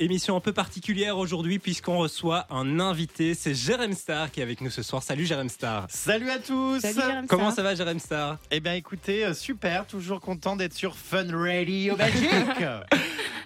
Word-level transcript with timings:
Émission 0.00 0.34
un 0.34 0.40
peu 0.40 0.52
particulière 0.52 1.18
aujourd'hui 1.18 1.60
puisqu'on 1.60 1.98
reçoit 1.98 2.48
un 2.50 2.80
invité, 2.80 3.32
c'est 3.34 3.54
Jérém 3.54 3.92
Star 3.92 4.32
qui 4.32 4.40
est 4.40 4.42
avec 4.42 4.60
nous 4.60 4.68
ce 4.70 4.82
soir. 4.82 5.04
Salut 5.04 5.24
Jérém 5.24 5.48
Star. 5.48 5.86
Salut 5.88 6.30
à 6.30 6.40
tous. 6.40 6.80
Salut, 6.80 6.94
Jérém 6.96 7.26
Comment 7.28 7.52
Star. 7.52 7.54
ça 7.54 7.62
va 7.62 7.74
Jérém 7.76 8.00
Star? 8.00 8.38
Eh 8.50 8.58
bien 8.58 8.74
écoutez, 8.74 9.24
euh, 9.24 9.34
super, 9.34 9.86
toujours 9.86 10.20
content 10.20 10.56
d'être 10.56 10.72
sur 10.72 10.96
Fun 10.96 11.28
Radio 11.30 11.94
Belgique. 11.98 12.28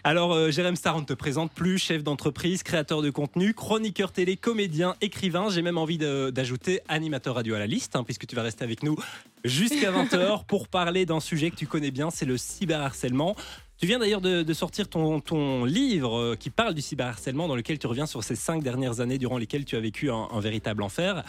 Alors 0.04 0.32
euh, 0.32 0.50
Jérém 0.50 0.74
Star, 0.74 0.96
on 0.96 1.00
ne 1.00 1.04
te 1.04 1.12
présente 1.12 1.52
plus, 1.52 1.76
chef 1.76 2.02
d'entreprise, 2.02 2.62
créateur 2.62 3.02
de 3.02 3.10
contenu, 3.10 3.52
chroniqueur 3.52 4.10
télé, 4.10 4.38
comédien, 4.38 4.94
écrivain. 5.02 5.50
J'ai 5.50 5.60
même 5.60 5.76
envie 5.76 5.98
d'ajouter 5.98 6.80
animateur 6.88 7.34
radio 7.34 7.56
à 7.56 7.58
la 7.58 7.66
liste 7.66 7.94
hein, 7.94 8.04
puisque 8.04 8.26
tu 8.26 8.34
vas 8.36 8.42
rester 8.42 8.64
avec 8.64 8.82
nous 8.82 8.96
jusqu'à 9.44 9.92
20h 9.92 10.46
pour 10.46 10.68
parler 10.68 11.04
d'un 11.04 11.20
sujet 11.20 11.50
que 11.50 11.56
tu 11.56 11.66
connais 11.66 11.90
bien, 11.90 12.08
c'est 12.08 12.24
le 12.24 12.38
cyberharcèlement. 12.38 13.36
Tu 13.78 13.86
viens 13.86 14.00
d'ailleurs 14.00 14.20
de, 14.20 14.52
sortir 14.54 14.88
ton, 14.88 15.64
livre 15.64 16.18
euh, 16.18 16.34
qui 16.34 16.50
parle 16.50 16.74
du 16.74 16.82
cyberharcèlement 16.82 17.46
dans 17.46 17.54
lequel 17.54 17.78
tu 17.78 17.86
reviens 17.86 18.06
sur 18.06 18.24
ces 18.24 18.34
cinq 18.34 18.60
dernières 18.60 18.98
années 18.98 19.18
durant 19.18 19.38
lesquelles 19.38 19.64
tu 19.64 19.76
as 19.76 19.80
vécu 19.80 20.10
un, 20.10 20.40
véritable 20.40 20.82
enfer. 20.82 21.22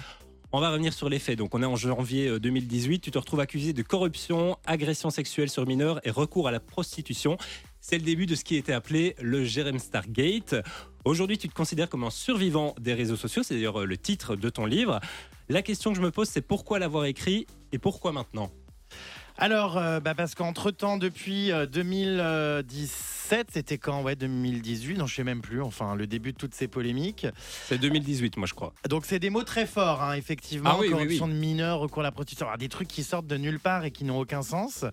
On 0.51 0.59
va 0.59 0.71
revenir 0.71 0.91
sur 0.91 1.09
les 1.09 1.19
faits. 1.19 1.37
Donc, 1.37 1.53
on 1.53 1.61
est 1.61 1.67
en 1.67 1.75
janvier 1.75 2.27
euh, 2.27 2.39
2018. 2.39 3.01
Tu 3.01 3.11
te 3.11 3.19
retrouves 3.19 3.39
accusé 3.39 3.71
de 3.71 3.83
corruption, 3.83 4.57
agression 4.65 5.11
sexuelle 5.11 5.51
sur 5.51 5.67
mineurs 5.67 5.99
et 6.07 6.09
recours 6.09 6.47
à 6.47 6.51
la 6.51 6.59
prostitution. 6.59 7.37
C'est 7.81 7.99
le 7.99 8.03
début 8.03 8.25
de 8.25 8.33
ce 8.33 8.43
qui 8.43 8.55
était 8.55 8.73
appelé 8.73 9.15
le 9.21 9.45
Jerem 9.45 9.77
Stargate. 9.77 10.55
Aujourd'hui, 11.05 11.37
tu 11.37 11.49
te 11.49 11.53
considères 11.53 11.87
comme 11.87 12.03
un 12.03 12.09
survivant 12.09 12.73
des 12.79 12.95
réseaux 12.95 13.15
sociaux. 13.15 13.43
C'est 13.43 13.53
d'ailleurs 13.53 13.81
euh, 13.81 13.85
le 13.85 13.97
titre 13.97 14.35
de 14.35 14.49
ton 14.49 14.65
livre. 14.65 14.99
La 15.49 15.61
question 15.61 15.91
que 15.91 15.97
je 15.97 16.01
me 16.01 16.09
pose, 16.09 16.27
c'est 16.27 16.41
pourquoi 16.41 16.79
l'avoir 16.79 17.05
écrit 17.05 17.45
et 17.71 17.77
pourquoi 17.77 18.11
maintenant? 18.11 18.49
Alors, 19.41 19.77
euh, 19.77 20.01
bah, 20.01 20.15
parce 20.15 20.35
qu'entre-temps, 20.35 20.97
depuis 20.97 21.51
euh, 21.53 21.65
2017, 21.65 23.47
c'était 23.53 23.77
quand? 23.77 24.01
Ouais, 24.01 24.15
2018, 24.17 24.97
non, 24.97 25.05
je 25.07 25.15
sais 25.15 25.23
même 25.23 25.41
plus, 25.41 25.61
enfin, 25.61 25.95
le 25.95 26.07
début 26.07 26.33
de 26.33 26.37
toutes 26.37 26.53
ces 26.53 26.67
polémiques. 26.67 27.25
C'est 27.67 27.77
2018, 27.77 28.35
moi, 28.35 28.47
je 28.47 28.53
crois. 28.53 28.73
Donc, 28.89 29.05
c'est 29.05 29.19
des 29.19 29.29
mots 29.29 29.43
très 29.43 29.65
forts, 29.65 30.01
hein, 30.03 30.13
effectivement. 30.15 30.71
Ah 30.73 30.77
oui, 30.79 30.89
corruption 30.89 31.25
oui. 31.27 31.33
de 31.33 31.37
mineurs, 31.37 31.79
recours 31.79 32.01
à 32.01 32.03
la 32.03 32.11
prostitution, 32.11 32.47
Alors, 32.47 32.57
des 32.57 32.67
trucs 32.67 32.89
qui 32.89 33.01
sortent 33.03 33.27
de 33.27 33.37
nulle 33.37 33.59
part 33.59 33.85
et 33.85 33.91
qui 33.91 34.03
n'ont 34.03 34.19
aucun 34.19 34.41
sens. 34.41 34.83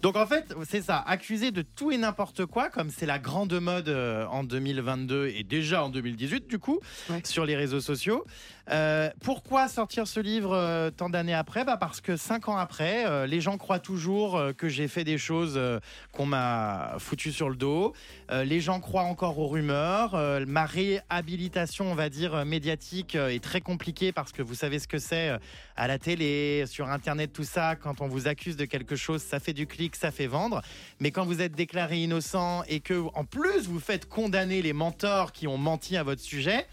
Donc, 0.00 0.16
en 0.16 0.26
fait, 0.26 0.54
c'est 0.68 0.82
ça, 0.82 0.98
accusé 1.06 1.50
de 1.50 1.60
tout 1.62 1.90
et 1.92 1.98
n'importe 1.98 2.46
quoi, 2.46 2.70
comme 2.70 2.88
c'est 2.90 3.06
la 3.06 3.18
grande 3.18 3.52
mode 3.60 3.88
euh, 3.90 4.24
en 4.26 4.44
2022 4.44 5.28
et 5.28 5.42
déjà 5.42 5.84
en 5.84 5.90
2018, 5.90 6.48
du 6.48 6.58
coup, 6.58 6.80
Ouais. 7.10 7.20
sur 7.24 7.44
les 7.44 7.56
réseaux 7.56 7.80
sociaux. 7.80 8.24
Euh, 8.70 9.10
pourquoi 9.22 9.66
sortir 9.68 10.06
ce 10.06 10.20
livre 10.20 10.52
euh, 10.54 10.90
tant 10.90 11.10
d'années 11.10 11.34
après? 11.34 11.64
Bah 11.64 11.76
Parce 11.76 12.00
que 12.00 12.16
cinq 12.16 12.48
ans 12.48 12.56
après, 12.56 13.04
euh, 13.04 13.26
les 13.26 13.40
gens 13.40 13.58
croient 13.58 13.80
toujours 13.90 14.36
euh, 14.36 14.52
que 14.52 14.68
j'ai 14.68 14.86
fait 14.86 15.02
des 15.02 15.18
choses 15.18 15.54
euh, 15.56 15.80
qu'on 16.12 16.24
m'a 16.24 16.94
foutu 16.98 17.32
sur 17.32 17.50
le 17.50 17.56
dos. 17.56 17.92
Euh, 18.30 18.44
les 18.44 18.60
gens 18.60 18.78
croient 18.78 19.02
encore 19.02 19.40
aux 19.40 19.48
rumeurs. 19.48 20.12
Ma 20.46 20.64
réhabilitation, 20.64 21.90
on 21.90 21.96
va 21.96 22.08
dire, 22.08 22.44
médiatique 22.44 23.16
est 23.16 23.42
très 23.42 23.60
compliquée 23.60 24.12
parce 24.12 24.30
que 24.30 24.42
vous 24.42 24.54
savez 24.54 24.78
ce 24.78 24.86
que 24.86 24.98
c'est 24.98 25.36
à 25.74 25.88
la 25.88 25.98
télé, 25.98 26.66
sur 26.68 26.88
Internet, 26.88 27.32
tout 27.32 27.42
ça. 27.42 27.74
Quand 27.74 28.00
on 28.00 28.06
vous 28.06 28.28
accuse 28.28 28.56
de 28.56 28.64
quelque 28.64 28.94
chose, 28.94 29.22
ça 29.22 29.40
fait 29.40 29.52
du 29.52 29.66
clic, 29.66 29.96
ça 29.96 30.12
fait 30.12 30.28
vendre. 30.28 30.62
Mais 31.00 31.10
quand 31.10 31.24
vous 31.24 31.40
êtes 31.40 31.56
déclaré 31.56 31.98
innocent 31.98 32.62
et 32.68 32.78
que, 32.78 33.02
en 33.14 33.24
plus, 33.24 33.66
vous 33.66 33.80
faites 33.80 34.08
condamner 34.08 34.62
les 34.62 34.72
mentors 34.72 35.32
qui 35.32 35.48
ont 35.48 35.58
menti 35.58 35.96
à 35.96 36.04
votre 36.04 36.22
sujet, 36.22 36.66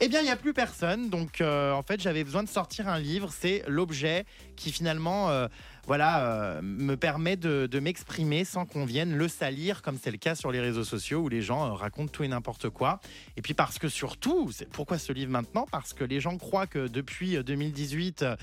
eh 0.00 0.08
bien, 0.08 0.20
il 0.20 0.24
n'y 0.24 0.30
a 0.30 0.36
plus 0.36 0.52
personne. 0.52 1.08
Donc, 1.08 1.40
en 1.40 1.82
fait, 1.82 2.00
j'avais 2.00 2.24
besoin 2.24 2.42
de 2.42 2.48
sortir 2.48 2.88
un 2.88 2.98
livre. 2.98 3.30
C'est 3.32 3.64
l'objet 3.66 4.26
qui, 4.56 4.70
finalement, 4.70 5.48
voilà, 5.88 6.22
euh, 6.22 6.60
me 6.60 6.96
permet 6.98 7.36
de, 7.36 7.80
m'exprimer 7.80 8.44
sans 8.44 8.66
qu'on 8.66 8.84
vienne 8.84 9.16
le 9.16 9.26
salir, 9.26 9.80
comme 9.80 9.96
c'est 9.96 10.10
le 10.10 10.18
cas 10.18 10.34
sur 10.34 10.52
les 10.52 10.60
réseaux 10.60 10.84
sociaux 10.84 11.20
où 11.20 11.30
les 11.30 11.40
gens 11.40 11.64
euh, 11.64 11.72
racontent 11.72 12.12
tout 12.12 12.24
et 12.24 12.28
n'importe 12.28 12.68
quoi. 12.68 13.00
Et 13.38 13.42
puis, 13.42 13.54
parce 13.54 13.78
que 13.78 13.88
surtout, 13.88 14.50
pourquoi 14.70 14.98
ce 14.98 15.14
livre 15.14 15.32
maintenant? 15.32 15.66
Parce 15.72 15.94
que 15.94 16.04
les 16.04 16.20
gens 16.20 16.36
croient 16.36 16.66
que 16.66 16.88
depuis 16.88 17.38
euh, 17.38 17.42
2018, 17.42 18.20
euh, 18.20 18.36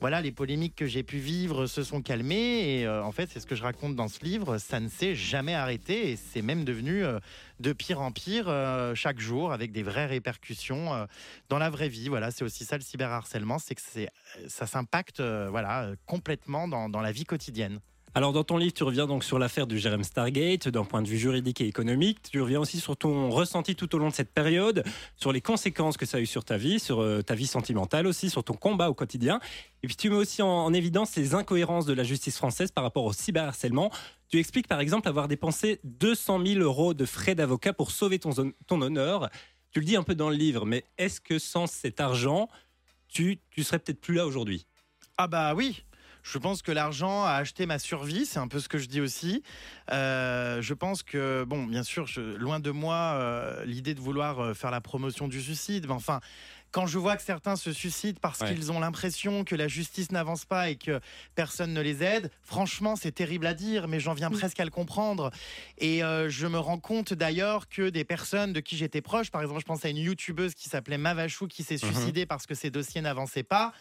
voilà, 0.00 0.20
les 0.20 0.32
polémiques 0.32 0.74
que 0.74 0.86
j'ai 0.86 1.04
pu 1.04 1.18
vivre 1.18 1.66
se 1.66 1.84
sont 1.84 2.02
calmées. 2.02 2.80
Et 2.80 2.88
en 2.88 3.10
fait, 3.12 3.30
c'est 3.32 3.40
ce 3.40 3.46
que 3.46 3.56
je 3.56 3.62
raconte 3.64 3.96
dans 3.96 4.06
ce 4.06 4.24
livre. 4.24 4.58
Ça 4.58 4.78
ne 4.78 4.88
s'est 4.88 5.16
jamais 5.16 5.54
arrêté 5.54 6.10
et 6.10 6.16
c'est 6.16 6.42
même 6.42 6.64
devenu 6.64 7.02
de 7.58 7.72
pire 7.72 8.00
en 8.00 8.12
pire 8.12 8.46
chaque 8.94 9.18
jour 9.18 9.52
avec 9.52 9.72
des 9.72 9.82
vraies 9.82 10.06
répercussions 10.06 11.08
dans 11.48 11.58
la 11.58 11.68
vraie 11.68 11.88
vie. 11.88 12.08
Voilà, 12.08 12.30
c'est 12.30 12.44
aussi 12.44 12.64
ça 12.64 12.76
le 12.76 12.84
cyberharcèlement, 12.84 13.58
c'est 13.58 13.74
que 13.74 13.80
ça 14.46 14.68
s'impacte 14.68 15.20
voilà, 15.20 15.90
complètement 16.06 16.68
dans, 16.68 16.87
dans 16.88 17.00
la 17.00 17.12
vie 17.12 17.24
quotidienne. 17.24 17.80
Alors, 18.14 18.32
dans 18.32 18.42
ton 18.42 18.56
livre, 18.56 18.72
tu 18.72 18.84
reviens 18.84 19.06
donc 19.06 19.22
sur 19.22 19.38
l'affaire 19.38 19.66
du 19.66 19.78
Jerem 19.78 20.02
Stargate 20.02 20.68
d'un 20.68 20.84
point 20.84 21.02
de 21.02 21.08
vue 21.08 21.18
juridique 21.18 21.60
et 21.60 21.66
économique. 21.66 22.18
Tu 22.22 22.40
reviens 22.40 22.58
aussi 22.58 22.80
sur 22.80 22.96
ton 22.96 23.30
ressenti 23.30 23.76
tout 23.76 23.94
au 23.94 23.98
long 23.98 24.08
de 24.08 24.14
cette 24.14 24.32
période, 24.32 24.82
sur 25.16 25.30
les 25.30 25.42
conséquences 25.42 25.96
que 25.96 26.06
ça 26.06 26.16
a 26.16 26.20
eu 26.20 26.26
sur 26.26 26.44
ta 26.44 26.56
vie, 26.56 26.80
sur 26.80 27.00
euh, 27.00 27.22
ta 27.22 27.34
vie 27.34 27.46
sentimentale 27.46 28.06
aussi, 28.06 28.30
sur 28.30 28.42
ton 28.42 28.54
combat 28.54 28.88
au 28.88 28.94
quotidien. 28.94 29.40
Et 29.82 29.86
puis, 29.86 29.94
tu 29.94 30.08
mets 30.08 30.16
aussi 30.16 30.40
en, 30.40 30.48
en 30.48 30.72
évidence 30.72 31.14
les 31.16 31.34
incohérences 31.34 31.84
de 31.84 31.92
la 31.92 32.02
justice 32.02 32.36
française 32.38 32.72
par 32.72 32.82
rapport 32.82 33.04
au 33.04 33.12
cyberharcèlement. 33.12 33.92
Tu 34.28 34.38
expliques 34.38 34.68
par 34.68 34.80
exemple 34.80 35.06
avoir 35.08 35.28
dépensé 35.28 35.80
200 35.84 36.44
000 36.44 36.60
euros 36.60 36.94
de 36.94 37.04
frais 37.04 37.34
d'avocat 37.34 37.72
pour 37.72 37.90
sauver 37.90 38.18
ton 38.18 38.82
honneur. 38.82 39.28
Tu 39.70 39.80
le 39.80 39.84
dis 39.84 39.96
un 39.96 40.02
peu 40.02 40.14
dans 40.14 40.30
le 40.30 40.36
livre, 40.36 40.64
mais 40.64 40.84
est-ce 40.96 41.20
que 41.20 41.38
sans 41.38 41.66
cet 41.66 42.00
argent, 42.00 42.48
tu, 43.06 43.40
tu 43.50 43.62
serais 43.62 43.78
peut-être 43.78 44.00
plus 44.00 44.14
là 44.14 44.26
aujourd'hui? 44.26 44.66
Ah 45.18 45.26
bah 45.26 45.54
oui 45.54 45.84
je 46.22 46.38
pense 46.38 46.62
que 46.62 46.72
l'argent 46.72 47.24
a 47.24 47.32
acheté 47.32 47.66
ma 47.66 47.78
survie, 47.78 48.26
c'est 48.26 48.38
un 48.38 48.48
peu 48.48 48.60
ce 48.60 48.68
que 48.68 48.78
je 48.78 48.86
dis 48.86 49.00
aussi. 49.00 49.42
Euh, 49.90 50.60
je 50.60 50.74
pense 50.74 51.02
que, 51.02 51.44
bon, 51.44 51.64
bien 51.64 51.82
sûr, 51.82 52.06
je- 52.06 52.20
loin 52.20 52.60
de 52.60 52.70
moi 52.70 52.94
euh, 53.16 53.64
l'idée 53.64 53.94
de 53.94 54.00
vouloir 54.00 54.40
euh, 54.40 54.54
faire 54.54 54.70
la 54.70 54.80
promotion 54.80 55.28
du 55.28 55.40
suicide, 55.40 55.86
mais 55.86 55.94
enfin, 55.94 56.20
quand 56.70 56.86
je 56.86 56.98
vois 56.98 57.16
que 57.16 57.22
certains 57.22 57.56
se 57.56 57.72
suicident 57.72 58.18
parce 58.20 58.40
Ouais. 58.42 58.54
qu'ils 58.54 58.70
ont 58.70 58.78
l'impression 58.80 59.42
que 59.42 59.54
la 59.54 59.68
justice 59.68 60.12
n'avance 60.12 60.44
pas 60.44 60.68
et 60.68 60.76
que 60.76 61.00
personne 61.34 61.72
ne 61.72 61.80
les 61.80 62.02
aide, 62.02 62.30
franchement, 62.42 62.94
c'est 62.94 63.12
terrible 63.12 63.46
à 63.46 63.54
dire, 63.54 63.88
mais 63.88 64.00
j'en 64.00 64.12
viens 64.12 64.30
presque 64.30 64.60
à 64.60 64.66
le 64.66 64.70
comprendre. 64.70 65.30
Et 65.78 66.04
euh, 66.04 66.28
je 66.28 66.46
me 66.46 66.58
rends 66.58 66.78
compte 66.78 67.14
d'ailleurs 67.14 67.68
que 67.70 67.88
des 67.88 68.04
personnes 68.04 68.52
de 68.52 68.60
qui 68.60 68.76
j'étais 68.76 69.00
proche, 69.00 69.30
par 69.30 69.40
exemple, 69.40 69.60
je 69.60 69.64
pense 69.64 69.82
à 69.86 69.88
une 69.88 69.96
youtubeuse 69.96 70.54
qui 70.54 70.68
s'appelait 70.68 70.98
Mavachou 70.98 71.46
qui 71.48 71.62
s'est 71.62 71.78
Mhm. 71.82 71.90
suicidée 71.94 72.26
parce 72.26 72.46
que 72.46 72.54
ses 72.54 72.68
dossiers 72.70 73.00
n'avançaient 73.00 73.42
pas. 73.44 73.72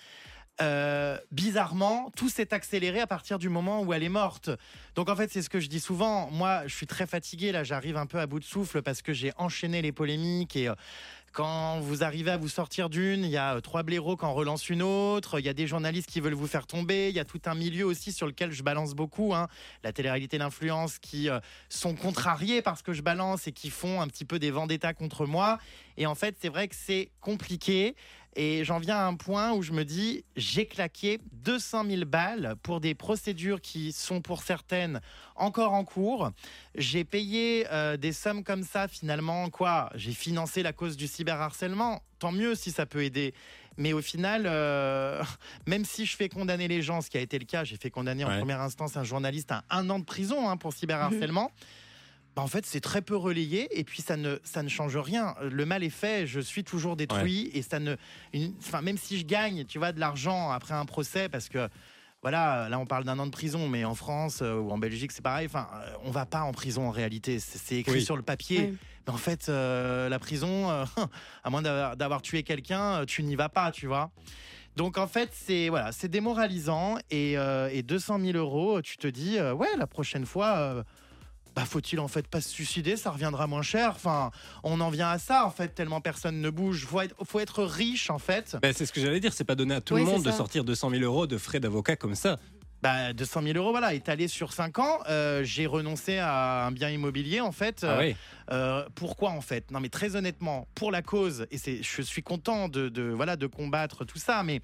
Euh, 0.59 1.17
bizarrement, 1.31 2.11
tout 2.15 2.29
s'est 2.29 2.51
accéléré 2.51 2.99
à 2.99 3.05
partir 3.05 3.37
du 3.37 3.47
moment 3.47 3.83
où 3.83 3.93
elle 3.93 4.01
est 4.01 4.09
morte. 4.09 4.49
Donc 4.95 5.07
en 5.07 5.15
fait, 5.15 5.29
c'est 5.31 5.43
ce 5.43 5.51
que 5.51 5.59
je 5.59 5.67
dis 5.67 5.79
souvent. 5.79 6.31
Moi, 6.31 6.63
je 6.65 6.73
suis 6.73 6.87
très 6.87 7.05
fatigué 7.05 7.51
là, 7.51 7.63
j'arrive 7.63 7.95
un 7.95 8.07
peu 8.07 8.19
à 8.19 8.25
bout 8.25 8.39
de 8.39 8.45
souffle 8.45 8.81
parce 8.81 9.03
que 9.03 9.13
j'ai 9.13 9.31
enchaîné 9.37 9.83
les 9.83 9.91
polémiques 9.91 10.55
et 10.55 10.69
euh, 10.69 10.73
quand 11.31 11.79
vous 11.81 12.03
arrivez 12.03 12.31
à 12.31 12.37
vous 12.37 12.47
sortir 12.47 12.89
d'une, 12.89 13.23
il 13.23 13.29
y 13.29 13.37
a 13.37 13.55
euh, 13.57 13.61
trois 13.61 13.83
blaireaux 13.83 14.17
qui 14.17 14.25
en 14.25 14.33
relancent 14.33 14.69
une 14.69 14.81
autre, 14.81 15.39
il 15.39 15.45
y 15.45 15.49
a 15.49 15.53
des 15.53 15.67
journalistes 15.67 16.09
qui 16.09 16.21
veulent 16.21 16.33
vous 16.33 16.47
faire 16.47 16.65
tomber, 16.65 17.09
il 17.09 17.15
y 17.15 17.19
a 17.19 17.25
tout 17.25 17.41
un 17.45 17.53
milieu 17.53 17.85
aussi 17.85 18.11
sur 18.11 18.25
lequel 18.25 18.51
je 18.51 18.63
balance 18.63 18.95
beaucoup, 18.95 19.35
hein, 19.35 19.47
la 19.83 19.93
télé-réalité, 19.93 20.39
l'influence, 20.39 20.97
qui 20.97 21.29
sont 21.69 21.93
contrariés 21.93 22.63
par 22.63 22.79
ce 22.79 22.81
que 22.81 22.93
je 22.93 23.03
balance 23.03 23.47
et 23.47 23.51
qui 23.51 23.69
font 23.69 24.01
un 24.01 24.07
petit 24.07 24.25
peu 24.25 24.39
des 24.39 24.49
vendettas 24.49 24.93
contre 24.93 25.27
moi. 25.27 25.59
Et 25.97 26.07
en 26.07 26.15
fait, 26.15 26.35
c'est 26.41 26.49
vrai 26.49 26.67
que 26.67 26.75
c'est 26.75 27.11
compliqué. 27.21 27.95
Et 28.35 28.63
j'en 28.63 28.77
viens 28.77 28.97
à 28.97 29.05
un 29.05 29.15
point 29.15 29.53
où 29.53 29.63
je 29.63 29.71
me 29.71 29.83
dis, 29.83 30.23
j'ai 30.35 30.67
claqué 30.67 31.19
200 31.43 31.85
000 31.89 32.05
balles 32.05 32.55
pour 32.61 32.79
des 32.79 32.93
procédures 32.93 33.61
qui 33.61 33.91
sont 33.91 34.21
pour 34.21 34.43
certaines 34.43 35.01
encore 35.35 35.73
en 35.73 35.83
cours. 35.83 36.29
J'ai 36.75 37.03
payé 37.03 37.65
euh, 37.71 37.97
des 37.97 38.13
sommes 38.13 38.43
comme 38.43 38.61
ça 38.63 38.87
finalement, 38.87 39.49
quoi 39.49 39.89
J'ai 39.95 40.11
financé 40.11 40.61
la 40.61 40.71
cause 40.73 40.97
du 40.97 41.07
cyberharcèlement. 41.07 42.03
Tant 42.19 42.31
mieux 42.31 42.53
si 42.53 42.69
ça 42.71 42.85
peut 42.85 43.03
aider. 43.03 43.33
Mais 43.77 43.93
au 43.93 44.01
final, 44.01 44.43
euh, 44.45 45.23
même 45.67 45.85
si 45.85 46.05
je 46.05 46.15
fais 46.15 46.29
condamner 46.29 46.67
les 46.67 46.83
gens, 46.83 47.01
ce 47.01 47.09
qui 47.09 47.17
a 47.17 47.21
été 47.21 47.39
le 47.39 47.45
cas, 47.45 47.63
j'ai 47.63 47.77
fait 47.77 47.89
condamner 47.89 48.23
en 48.23 48.29
Ouais. 48.29 48.37
première 48.37 48.61
instance 48.61 48.97
un 48.97 49.03
journaliste 49.03 49.51
à 49.51 49.63
un 49.71 49.89
an 49.89 49.97
de 49.97 50.05
prison 50.05 50.47
hein, 50.47 50.57
pour 50.57 50.73
cyberharcèlement. 50.73 51.51
Bah, 52.37 52.43
en 52.43 52.47
fait, 52.47 52.67
c'est 52.67 52.81
très 52.81 53.01
peu 53.01 53.15
relayé 53.15 53.67
et 53.79 53.83
puis 53.83 54.03
ça 54.03 54.15
ne, 54.15 54.37
ça 54.43 54.61
ne 54.61 54.69
change 54.69 54.95
rien. 54.95 55.33
Le 55.41 55.65
mal 55.65 55.83
est 55.83 55.89
fait, 55.89 56.27
je 56.27 56.39
suis 56.39 56.63
toujours 56.63 56.95
détruit 56.95 57.49
et 57.55 57.63
ça 57.63 57.79
ne. 57.79 57.95
une- 58.31 58.53
Enfin, 58.59 58.83
même 58.83 58.95
si 58.99 59.17
je 59.17 59.25
gagne, 59.25 59.65
tu 59.65 59.79
vois, 59.79 59.91
de 59.91 59.99
l'argent 59.99 60.51
après 60.51 60.75
un 60.75 60.85
procès, 60.85 61.27
parce 61.29 61.49
que. 61.49 61.67
Voilà, 62.23 62.67
là 62.67 62.79
on 62.79 62.85
parle 62.87 63.03
d'un 63.03 63.19
an 63.19 63.25
de 63.27 63.31
prison, 63.31 63.69
mais 63.69 63.85
en 63.85 63.93
France 63.93 64.39
euh, 64.41 64.55
ou 64.55 64.71
en 64.71 64.77
Belgique 64.79 65.11
c'est 65.11 65.21
pareil. 65.21 65.45
Enfin, 65.45 65.67
euh, 65.75 65.91
on 66.03 66.09
va 66.09 66.25
pas 66.25 66.41
en 66.41 66.51
prison 66.51 66.87
en 66.87 66.91
réalité. 66.91 67.37
C'est 67.39 67.75
écrit 67.75 67.93
Oui. 67.99 68.01
sur 68.03 68.17
le 68.17 68.23
papier. 68.23 68.71
Oui. 68.71 68.77
Mais 69.07 69.13
en 69.13 69.17
fait, 69.17 69.47
euh, 69.49 70.09
la 70.09 70.17
prison, 70.17 70.69
euh, 70.69 70.83
à 71.43 71.49
moins 71.51 71.61
d'avoir 71.61 72.23
tué 72.23 72.41
quelqu'un, 72.41 73.01
euh, 73.01 73.05
tu 73.05 73.21
n'y 73.23 73.35
vas 73.35 73.49
pas, 73.49 73.71
tu 73.71 73.85
vois. 73.85 74.09
Donc 74.75 74.97
en 74.97 75.07
fait, 75.07 75.29
c'est 75.31 75.69
voilà, 75.69 75.91
c'est 75.91 76.07
démoralisant 76.09 76.97
et, 77.11 77.37
euh, 77.37 77.69
et 77.71 77.83
200 77.83 78.19
000 78.19 78.35
euros, 78.37 78.81
tu 78.81 78.97
te 78.97 79.07
dis 79.07 79.37
euh, 79.37 79.53
ouais, 79.53 79.69
la 79.77 79.87
prochaine 79.87 80.25
fois, 80.25 80.57
euh, 80.57 80.83
bah 81.57 81.65
faut-il 81.65 81.99
en 81.99 82.07
fait 82.07 82.27
pas 82.27 82.39
se 82.39 82.49
suicider, 82.49 82.95
ça 82.97 83.09
reviendra 83.09 83.47
moins 83.47 83.63
cher. 83.63 83.93
Enfin, 83.95 84.29
on 84.61 84.79
en 84.79 84.91
vient 84.91 85.09
à 85.09 85.17
ça 85.17 85.43
en 85.43 85.49
fait, 85.49 85.69
tellement 85.69 86.01
personne 86.01 86.39
ne 86.39 86.51
bouge. 86.51 86.85
Faut 86.85 87.01
être, 87.01 87.15
faut 87.25 87.39
être 87.39 87.63
riche 87.63 88.11
en 88.11 88.19
fait. 88.19 88.55
Ben, 88.61 88.73
c'est 88.73 88.85
ce 88.85 88.93
que 88.93 89.01
j'allais 89.01 89.19
dire, 89.19 89.33
c'est 89.33 89.43
pas 89.43 89.55
donné 89.55 89.73
à 89.73 89.81
tout 89.81 89.95
Oui, 89.95 90.01
le 90.01 90.05
monde 90.05 90.21
de 90.21 90.29
sortir 90.29 90.63
200 90.63 90.91
000 90.91 91.01
euros 91.01 91.25
de 91.25 91.39
frais 91.39 91.59
d'avocat 91.59 91.95
comme 91.95 92.13
ça. 92.13 92.37
Bah, 92.83 93.11
200 93.11 93.41
000 93.41 93.57
euros, 93.57 93.71
voilà, 93.71 93.95
étalé 93.95 94.27
sur 94.27 94.53
5 94.53 94.77
ans. 94.77 94.99
Euh, 95.09 95.43
j'ai 95.43 95.65
renoncé 95.65 96.19
à 96.19 96.67
un 96.67 96.71
bien 96.71 96.91
immobilier, 96.91 97.41
en 97.41 97.51
fait. 97.51 97.83
Ah 97.83 97.97
oui. 97.97 98.15
Euh, 98.51 98.85
pourquoi, 98.93 99.31
en 99.31 99.41
fait? 99.41 99.71
Non, 99.71 99.79
mais 99.79 99.89
très 99.89 100.15
honnêtement, 100.15 100.67
pour 100.75 100.91
la 100.91 101.01
cause, 101.01 101.47
et 101.49 101.57
je 101.81 102.01
suis 102.03 102.21
content 102.21 102.69
de, 102.69 102.87
de, 102.87 103.01
voilà, 103.01 103.35
de 103.35 103.47
combattre 103.47 104.05
tout 104.05 104.19
ça, 104.19 104.43
mais 104.43 104.61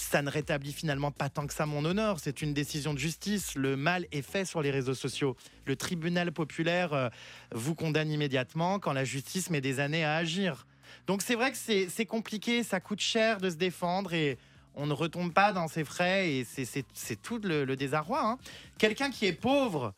ça 0.00 0.22
ne 0.22 0.30
rétablit 0.30 0.72
finalement 0.72 1.10
pas 1.10 1.28
tant 1.28 1.46
que 1.46 1.54
ça 1.54 1.66
mon 1.66 1.84
honneur. 1.84 2.18
C'est 2.20 2.42
une 2.42 2.54
décision 2.54 2.94
de 2.94 2.98
justice. 2.98 3.54
Le 3.54 3.76
mal 3.76 4.06
est 4.12 4.22
fait 4.22 4.44
sur 4.44 4.62
les 4.62 4.70
réseaux 4.70 4.94
sociaux. 4.94 5.36
Le 5.66 5.76
tribunal 5.76 6.32
populaire 6.32 6.92
euh, 6.92 7.08
vous 7.52 7.74
condamne 7.74 8.10
immédiatement 8.10 8.78
quand 8.78 8.92
la 8.92 9.04
justice 9.04 9.50
met 9.50 9.60
des 9.60 9.80
années 9.80 10.04
à 10.04 10.16
agir. 10.16 10.66
Donc 11.06 11.22
c'est 11.22 11.34
vrai 11.34 11.52
que 11.52 11.56
c'est, 11.58 12.06
compliqué, 12.06 12.62
ça 12.62 12.80
coûte 12.80 13.00
cher 13.00 13.38
de 13.38 13.50
se 13.50 13.56
défendre 13.56 14.14
et 14.14 14.38
on 14.74 14.86
ne 14.86 14.92
retombe 14.92 15.32
pas 15.32 15.52
dans 15.52 15.68
ses 15.68 15.84
frais 15.84 16.30
et 16.30 16.44
c'est, 16.44 17.22
tout 17.22 17.38
le, 17.38 17.64
le 17.64 17.76
désarroi. 17.76 18.20
hein. 18.22 18.38
Quelqu'un 18.78 19.10
qui 19.10 19.26
est 19.26 19.32
pauvre 19.32 19.94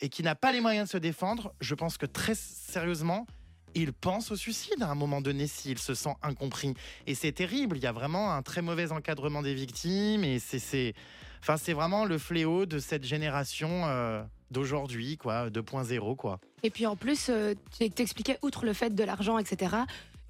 et 0.00 0.08
qui 0.08 0.22
n'a 0.22 0.34
pas 0.34 0.52
les 0.52 0.60
moyens 0.60 0.88
de 0.88 0.92
se 0.92 0.98
défendre, 0.98 1.54
je 1.60 1.74
pense 1.74 1.96
que 1.96 2.06
très 2.06 2.34
sérieusement, 2.34 3.26
il 3.74 3.92
pense 3.92 4.30
au 4.30 4.36
suicide 4.36 4.82
à 4.82 4.90
un 4.90 4.94
moment 4.94 5.20
donné 5.20 5.46
s'il 5.46 5.78
se 5.78 5.94
sent 5.94 6.14
incompris. 6.22 6.74
Et 7.06 7.14
c'est 7.14 7.32
terrible, 7.32 7.76
il 7.76 7.82
y 7.82 7.86
a 7.86 7.92
vraiment 7.92 8.32
un 8.32 8.42
très 8.42 8.62
mauvais 8.62 8.92
encadrement 8.92 9.42
des 9.42 9.54
victimes 9.54 10.24
et 10.24 10.38
c'est, 10.38 10.94
enfin, 11.40 11.56
vraiment 11.72 12.04
le 12.04 12.18
fléau 12.18 12.66
de 12.66 12.78
cette 12.78 13.04
génération 13.04 13.86
euh, 13.86 14.22
d'aujourd'hui, 14.50 15.16
quoi, 15.16 15.50
2.0, 15.50 16.16
quoi. 16.16 16.40
Et 16.62 16.70
puis 16.70 16.86
en 16.86 16.96
plus, 16.96 17.28
euh, 17.28 17.54
tu 17.78 17.90
t'expliquais, 17.90 18.38
outre 18.42 18.64
le 18.64 18.72
fait 18.72 18.94
de 18.94 19.04
l'argent, 19.04 19.38
etc., 19.38 19.76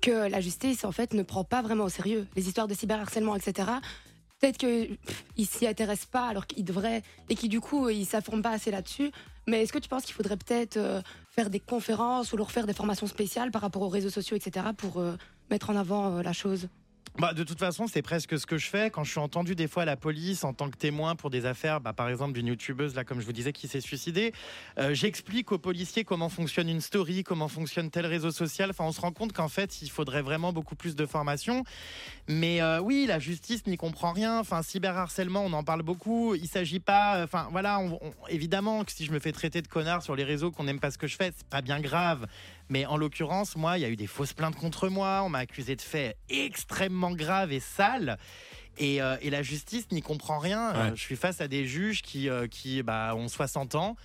que 0.01 0.29
la 0.29 0.41
justice, 0.41 0.85
en 0.85 0.93
fait, 0.93 1.15
ne 1.15 1.23
prend 1.23 1.45
pas 1.45 1.63
vraiment 1.63 1.85
au 1.85 1.89
sérieux 1.89 2.27
les 2.37 2.47
histoires 2.47 2.69
de 2.69 2.75
cyberharcèlement, 2.75 3.37
etc. 3.37 3.71
Peut-être 4.39 4.59
qu'ils 4.59 5.47
s'y 5.47 5.67
intéressent 5.67 6.11
pas 6.11 6.27
alors 6.27 6.47
qu'ils 6.47 6.65
devraient, 6.65 7.03
et 7.31 7.35
qui 7.35 7.49
du 7.49 7.61
coup, 7.61 7.89
ils 7.89 8.05
s'informent 8.05 8.43
pas 8.43 8.51
assez 8.51 8.71
là-dessus. 8.71 9.11
Mais 9.47 9.63
est-ce 9.63 9.73
que 9.73 9.79
tu 9.79 9.89
penses 9.89 10.05
qu'il 10.05 10.15
faudrait 10.15 10.37
peut-être 10.37 10.77
euh, 10.77 11.03
faire 11.31 11.51
des 11.51 11.61
conférences 11.61 12.33
ou 12.33 12.37
leur 12.37 12.51
faire 12.51 12.67
des 12.67 12.73
formations 12.73 13.07
spéciales 13.07 13.51
par 13.51 13.63
rapport 13.63 13.83
aux 13.83 13.89
réseaux 13.89 14.11
sociaux, 14.11 14.37
etc., 14.37 14.67
pour 14.77 14.99
euh, 14.99 15.17
mettre 15.51 15.71
en 15.71 15.77
avant 15.77 16.17
euh, 16.17 16.23
la 16.23 16.33
chose? 16.33 16.69
Bah, 17.17 17.33
de 17.33 17.45
toute 17.45 17.61
façon, 17.61 17.87
c'est 17.87 18.03
presque 18.03 18.37
ce 18.41 18.45
que 18.45 18.59
je 18.59 18.67
fais 18.69 18.91
quand 18.91 19.05
je 19.05 19.11
suis 19.13 19.21
entendu 19.21 19.55
des 19.55 19.69
fois 19.69 19.85
à 19.85 19.87
la 19.87 19.97
police 19.97 20.43
en 20.43 20.53
tant 20.53 20.69
que 20.69 20.77
témoin 20.77 21.15
pour 21.15 21.31
des 21.31 21.47
affaires, 21.47 21.81
bah, 21.81 21.93
par 21.93 22.09
exemple 22.09 22.33
d'une 22.33 22.49
youtubeuse, 22.49 22.97
là, 22.97 23.05
comme 23.05 23.21
je 23.21 23.25
vous 23.27 23.33
disais, 23.33 23.53
qui 23.53 23.69
s'est 23.69 23.81
suicidée. 23.81 24.33
Euh, 24.79 24.95
J'explique 24.95 25.53
aux 25.53 25.59
policiers 25.59 26.03
comment 26.03 26.29
fonctionne 26.29 26.69
une 26.69 26.81
story, 26.81 27.23
comment 27.23 27.47
fonctionne 27.47 27.89
tel 27.89 28.05
réseau 28.07 28.33
social. 28.33 28.71
Enfin, 28.71 28.83
on 28.85 28.91
se 28.91 29.01
rend 29.01 29.13
compte 29.13 29.33
qu'en 29.33 29.47
fait, 29.47 29.81
il 29.81 29.91
faudrait 29.91 30.23
vraiment 30.23 30.53
beaucoup 30.53 30.75
plus 30.75 30.97
de 30.97 31.07
formation. 31.07 31.63
Mais 32.29 32.61
euh, 32.61 32.81
oui, 32.81 33.05
la 33.07 33.21
justice 33.21 33.65
n'y 33.69 33.77
comprend 33.77 34.11
rien. 34.11 34.41
Enfin, 34.41 34.63
cyberharcèlement, 34.63 35.45
on 35.45 35.53
en 35.53 35.63
parle 35.63 35.83
beaucoup. 35.85 36.35
Il 36.35 36.49
s'agit 36.49 36.81
pas. 36.81 37.19
euh, 37.19 37.25
Enfin, 37.25 37.47
voilà, 37.53 37.81
évidemment 38.29 38.83
que 38.83 38.91
si 38.91 39.05
je 39.05 39.13
me 39.13 39.21
fais 39.21 39.31
traiter 39.31 39.63
de 39.63 39.69
connard 39.69 40.03
sur 40.03 40.17
les 40.17 40.25
réseaux, 40.25 40.51
qu'on 40.51 40.65
n'aime 40.65 40.81
pas 40.81 40.91
ce 40.91 40.99
que 40.99 41.07
je 41.07 41.15
fais, 41.17 41.33
c'est 41.37 41.47
pas 41.47 41.63
bien 41.63 41.81
grave. 41.81 42.27
Mais 42.69 42.87
en 42.87 42.97
l'occurrence, 42.97 43.57
moi, 43.57 43.79
il 43.79 43.83
y 43.83 43.85
a 43.85 43.89
eu 43.89 43.97
des 43.97 44.07
fausses 44.07 44.33
plaintes 44.33 44.57
contre 44.57 44.89
moi. 44.89 45.23
On 45.25 45.29
m'a 45.29 45.39
accusé 45.39 45.77
de 45.77 45.83
faits 45.83 46.17
extrêmement 46.29 47.13
graves 47.13 47.53
et 47.53 47.61
sales. 47.61 48.19
Et, 48.79 49.01
euh, 49.01 49.17
et 49.21 49.31
la 49.31 49.43
justice 49.43 49.87
n'y 49.93 50.03
comprend 50.03 50.39
rien. 50.39 50.73
Ouais. 50.73 50.79
Euh, 50.79 50.95
je 50.95 51.01
suis 51.01 51.17
face 51.17 51.41
à 51.41 51.49
des 51.49 51.67
juges 51.67 52.03
qui, 52.03 52.29
euh, 52.29 52.47
qui 52.49 52.83
bah, 52.83 53.15
ont 53.15 53.29
60 53.29 53.75
ans. 53.75 53.97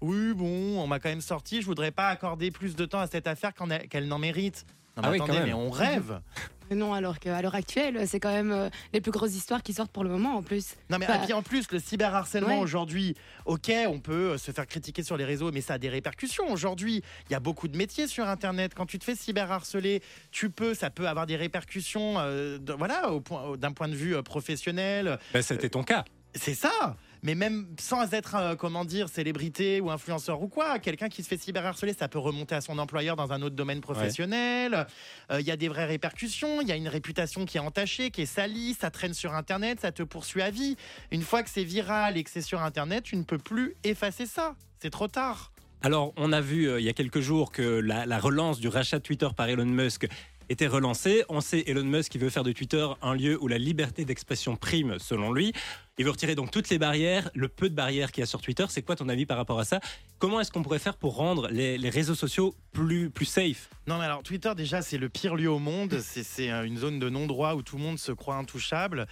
Oui, 0.00 0.34
bon, 0.34 0.80
on 0.80 0.86
m'a 0.86 0.98
quand 0.98 1.08
même 1.08 1.20
sorti. 1.20 1.60
Je 1.60 1.66
voudrais 1.66 1.90
pas 1.90 2.08
accorder 2.08 2.50
plus 2.50 2.74
de 2.76 2.84
temps 2.84 3.00
à 3.00 3.06
cette 3.06 3.26
affaire 3.26 3.52
qu'elle 3.88 4.08
n'en 4.08 4.18
mérite. 4.18 4.66
Non, 4.96 5.02
mais 5.10 5.16
Ah 5.16 5.18
quand 5.18 5.24
attendez, 5.24 5.46
mais 5.46 5.52
on 5.54 5.70
rêve. 5.70 6.20
Non, 6.70 6.92
alors 6.94 7.18
qu'à 7.18 7.40
l'heure 7.42 7.54
actuelle, 7.54 8.06
c'est 8.08 8.18
quand 8.20 8.32
même 8.32 8.50
euh, 8.52 8.68
les 8.92 9.00
plus 9.00 9.12
grosses 9.12 9.34
histoires 9.34 9.62
qui 9.62 9.72
sortent 9.72 9.92
pour 9.92 10.02
le 10.04 10.10
moment 10.10 10.36
en 10.36 10.42
plus. 10.42 10.74
Non 10.90 10.98
mais 10.98 11.06
et 11.06 11.18
puis 11.24 11.32
en 11.32 11.42
plus 11.42 11.70
le 11.70 11.78
cyberharcèlement 11.78 12.48
ouais. 12.56 12.62
aujourd'hui, 12.62 13.14
ok, 13.44 13.70
on 13.88 14.00
peut 14.00 14.32
euh, 14.32 14.38
se 14.38 14.50
faire 14.50 14.66
critiquer 14.66 15.02
sur 15.02 15.16
les 15.16 15.24
réseaux, 15.24 15.52
mais 15.52 15.60
ça 15.60 15.74
a 15.74 15.78
des 15.78 15.88
répercussions. 15.88 16.50
Aujourd'hui, 16.50 17.02
il 17.28 17.32
y 17.32 17.36
a 17.36 17.40
beaucoup 17.40 17.68
de 17.68 17.76
métiers 17.76 18.08
sur 18.08 18.26
Internet. 18.28 18.72
Quand 18.74 18.86
tu 18.86 18.98
te 18.98 19.04
fais 19.04 19.14
cyberharceler, 19.14 20.02
tu 20.30 20.50
peux, 20.50 20.74
ça 20.74 20.90
peut 20.90 21.06
avoir 21.08 21.26
des 21.26 21.36
répercussions, 21.36 22.14
euh, 22.18 22.58
de- 22.58 22.72
voilà, 22.72 23.10
au 23.12 23.20
point- 23.20 23.56
d'un 23.56 23.72
point 23.72 23.88
de 23.88 23.94
vue 23.94 24.20
professionnel. 24.22 25.18
Ben, 25.32 25.42
C'était 25.42 25.68
ton 25.68 25.82
cas. 25.82 26.04
C'est 26.34 26.54
ça. 26.54 26.96
Mais 27.26 27.34
même 27.34 27.66
sans 27.80 28.14
être, 28.14 28.36
euh, 28.36 28.54
comment 28.54 28.84
dire, 28.84 29.08
célébrité 29.08 29.80
ou 29.80 29.90
influenceur 29.90 30.40
ou 30.42 30.46
quoi, 30.46 30.78
quelqu'un 30.78 31.08
qui 31.08 31.24
se 31.24 31.28
fait 31.28 31.36
cyberharceler, 31.36 31.92
ça 31.92 32.06
peut 32.06 32.20
remonter 32.20 32.54
à 32.54 32.60
son 32.60 32.78
employeur 32.78 33.16
dans 33.16 33.32
un 33.32 33.42
autre 33.42 33.56
domaine 33.56 33.80
professionnel. 33.80 34.86
Euh, 35.32 35.40
Il 35.40 35.46
y 35.46 35.50
a 35.50 35.56
des 35.56 35.66
vraies 35.66 35.86
répercussions. 35.86 36.60
Il 36.60 36.68
y 36.68 36.72
a 36.72 36.76
une 36.76 36.86
réputation 36.86 37.44
qui 37.44 37.56
est 37.56 37.60
entachée, 37.60 38.12
qui 38.12 38.22
est 38.22 38.26
salie. 38.26 38.74
Ça 38.80 38.92
traîne 38.92 39.12
sur 39.12 39.34
Internet, 39.34 39.80
ça 39.80 39.90
te 39.90 40.04
poursuit 40.04 40.40
à 40.40 40.50
vie. 40.50 40.76
Une 41.10 41.22
fois 41.22 41.42
que 41.42 41.50
c'est 41.50 41.64
viral 41.64 42.16
et 42.16 42.22
que 42.22 42.30
c'est 42.30 42.42
sur 42.42 42.62
Internet, 42.62 43.02
tu 43.02 43.16
ne 43.16 43.24
peux 43.24 43.38
plus 43.38 43.74
effacer 43.82 44.26
ça. 44.26 44.54
C'est 44.78 44.90
trop 44.90 45.08
tard. 45.08 45.50
Alors, 45.82 46.12
on 46.16 46.32
a 46.32 46.40
vu 46.40 46.68
euh, 46.68 46.78
il 46.78 46.86
y 46.86 46.88
a 46.88 46.92
quelques 46.92 47.18
jours 47.18 47.50
que 47.50 47.62
la, 47.62 48.06
la 48.06 48.20
relance 48.20 48.60
du 48.60 48.68
rachat 48.68 48.98
de 48.98 49.02
Twitter 49.02 49.28
par 49.36 49.48
Elon 49.48 49.66
Musk 49.66 50.06
était 50.48 50.68
relancée. 50.68 51.24
On 51.28 51.40
sait 51.40 51.64
Elon 51.66 51.82
Musk 51.82 52.12
qui 52.12 52.18
veut 52.18 52.30
faire 52.30 52.44
de 52.44 52.52
Twitter 52.52 52.86
un 53.02 53.14
lieu 53.14 53.36
où 53.42 53.48
la 53.48 53.58
liberté 53.58 54.04
d'expression 54.04 54.54
prime, 54.54 55.00
selon 55.00 55.32
lui. 55.32 55.52
Il 55.98 56.04
veut 56.04 56.10
retirer 56.10 56.34
donc 56.34 56.50
toutes 56.50 56.68
les 56.68 56.78
barrières, 56.78 57.30
le 57.34 57.48
peu 57.48 57.70
de 57.70 57.74
barrières 57.74 58.12
qu'il 58.12 58.20
y 58.20 58.22
a 58.22 58.26
sur 58.26 58.42
Twitter. 58.42 58.66
C'est 58.68 58.82
quoi 58.82 58.96
ton 58.96 59.08
avis 59.08 59.24
par 59.24 59.38
rapport 59.38 59.58
à 59.58 59.64
ça? 59.64 59.80
Comment 60.18 60.40
est-ce 60.40 60.50
qu'on 60.50 60.62
pourrait 60.62 60.78
faire 60.78 60.96
pour 60.96 61.16
rendre 61.16 61.48
les, 61.48 61.78
les 61.78 61.88
réseaux 61.90 62.14
sociaux 62.14 62.54
plus, 62.72 63.08
plus 63.08 63.24
safe? 63.24 63.70
Non, 63.86 63.98
mais 63.98 64.04
alors 64.04 64.22
Twitter, 64.22 64.52
déjà, 64.54 64.82
c'est 64.82 64.98
le 64.98 65.08
pire 65.08 65.34
lieu 65.36 65.50
au 65.50 65.58
monde. 65.58 65.98
C'est- 66.02 66.22
C'est 66.22 66.50
euh, 66.50 66.64
une 66.66 66.76
zone 66.76 66.98
de 66.98 67.08
non-droit 67.08 67.54
où 67.54 67.62
tout 67.62 67.76
le 67.76 67.82
monde 67.82 67.98
se 67.98 68.12
croit 68.12 68.34
intouchable. 68.36 69.06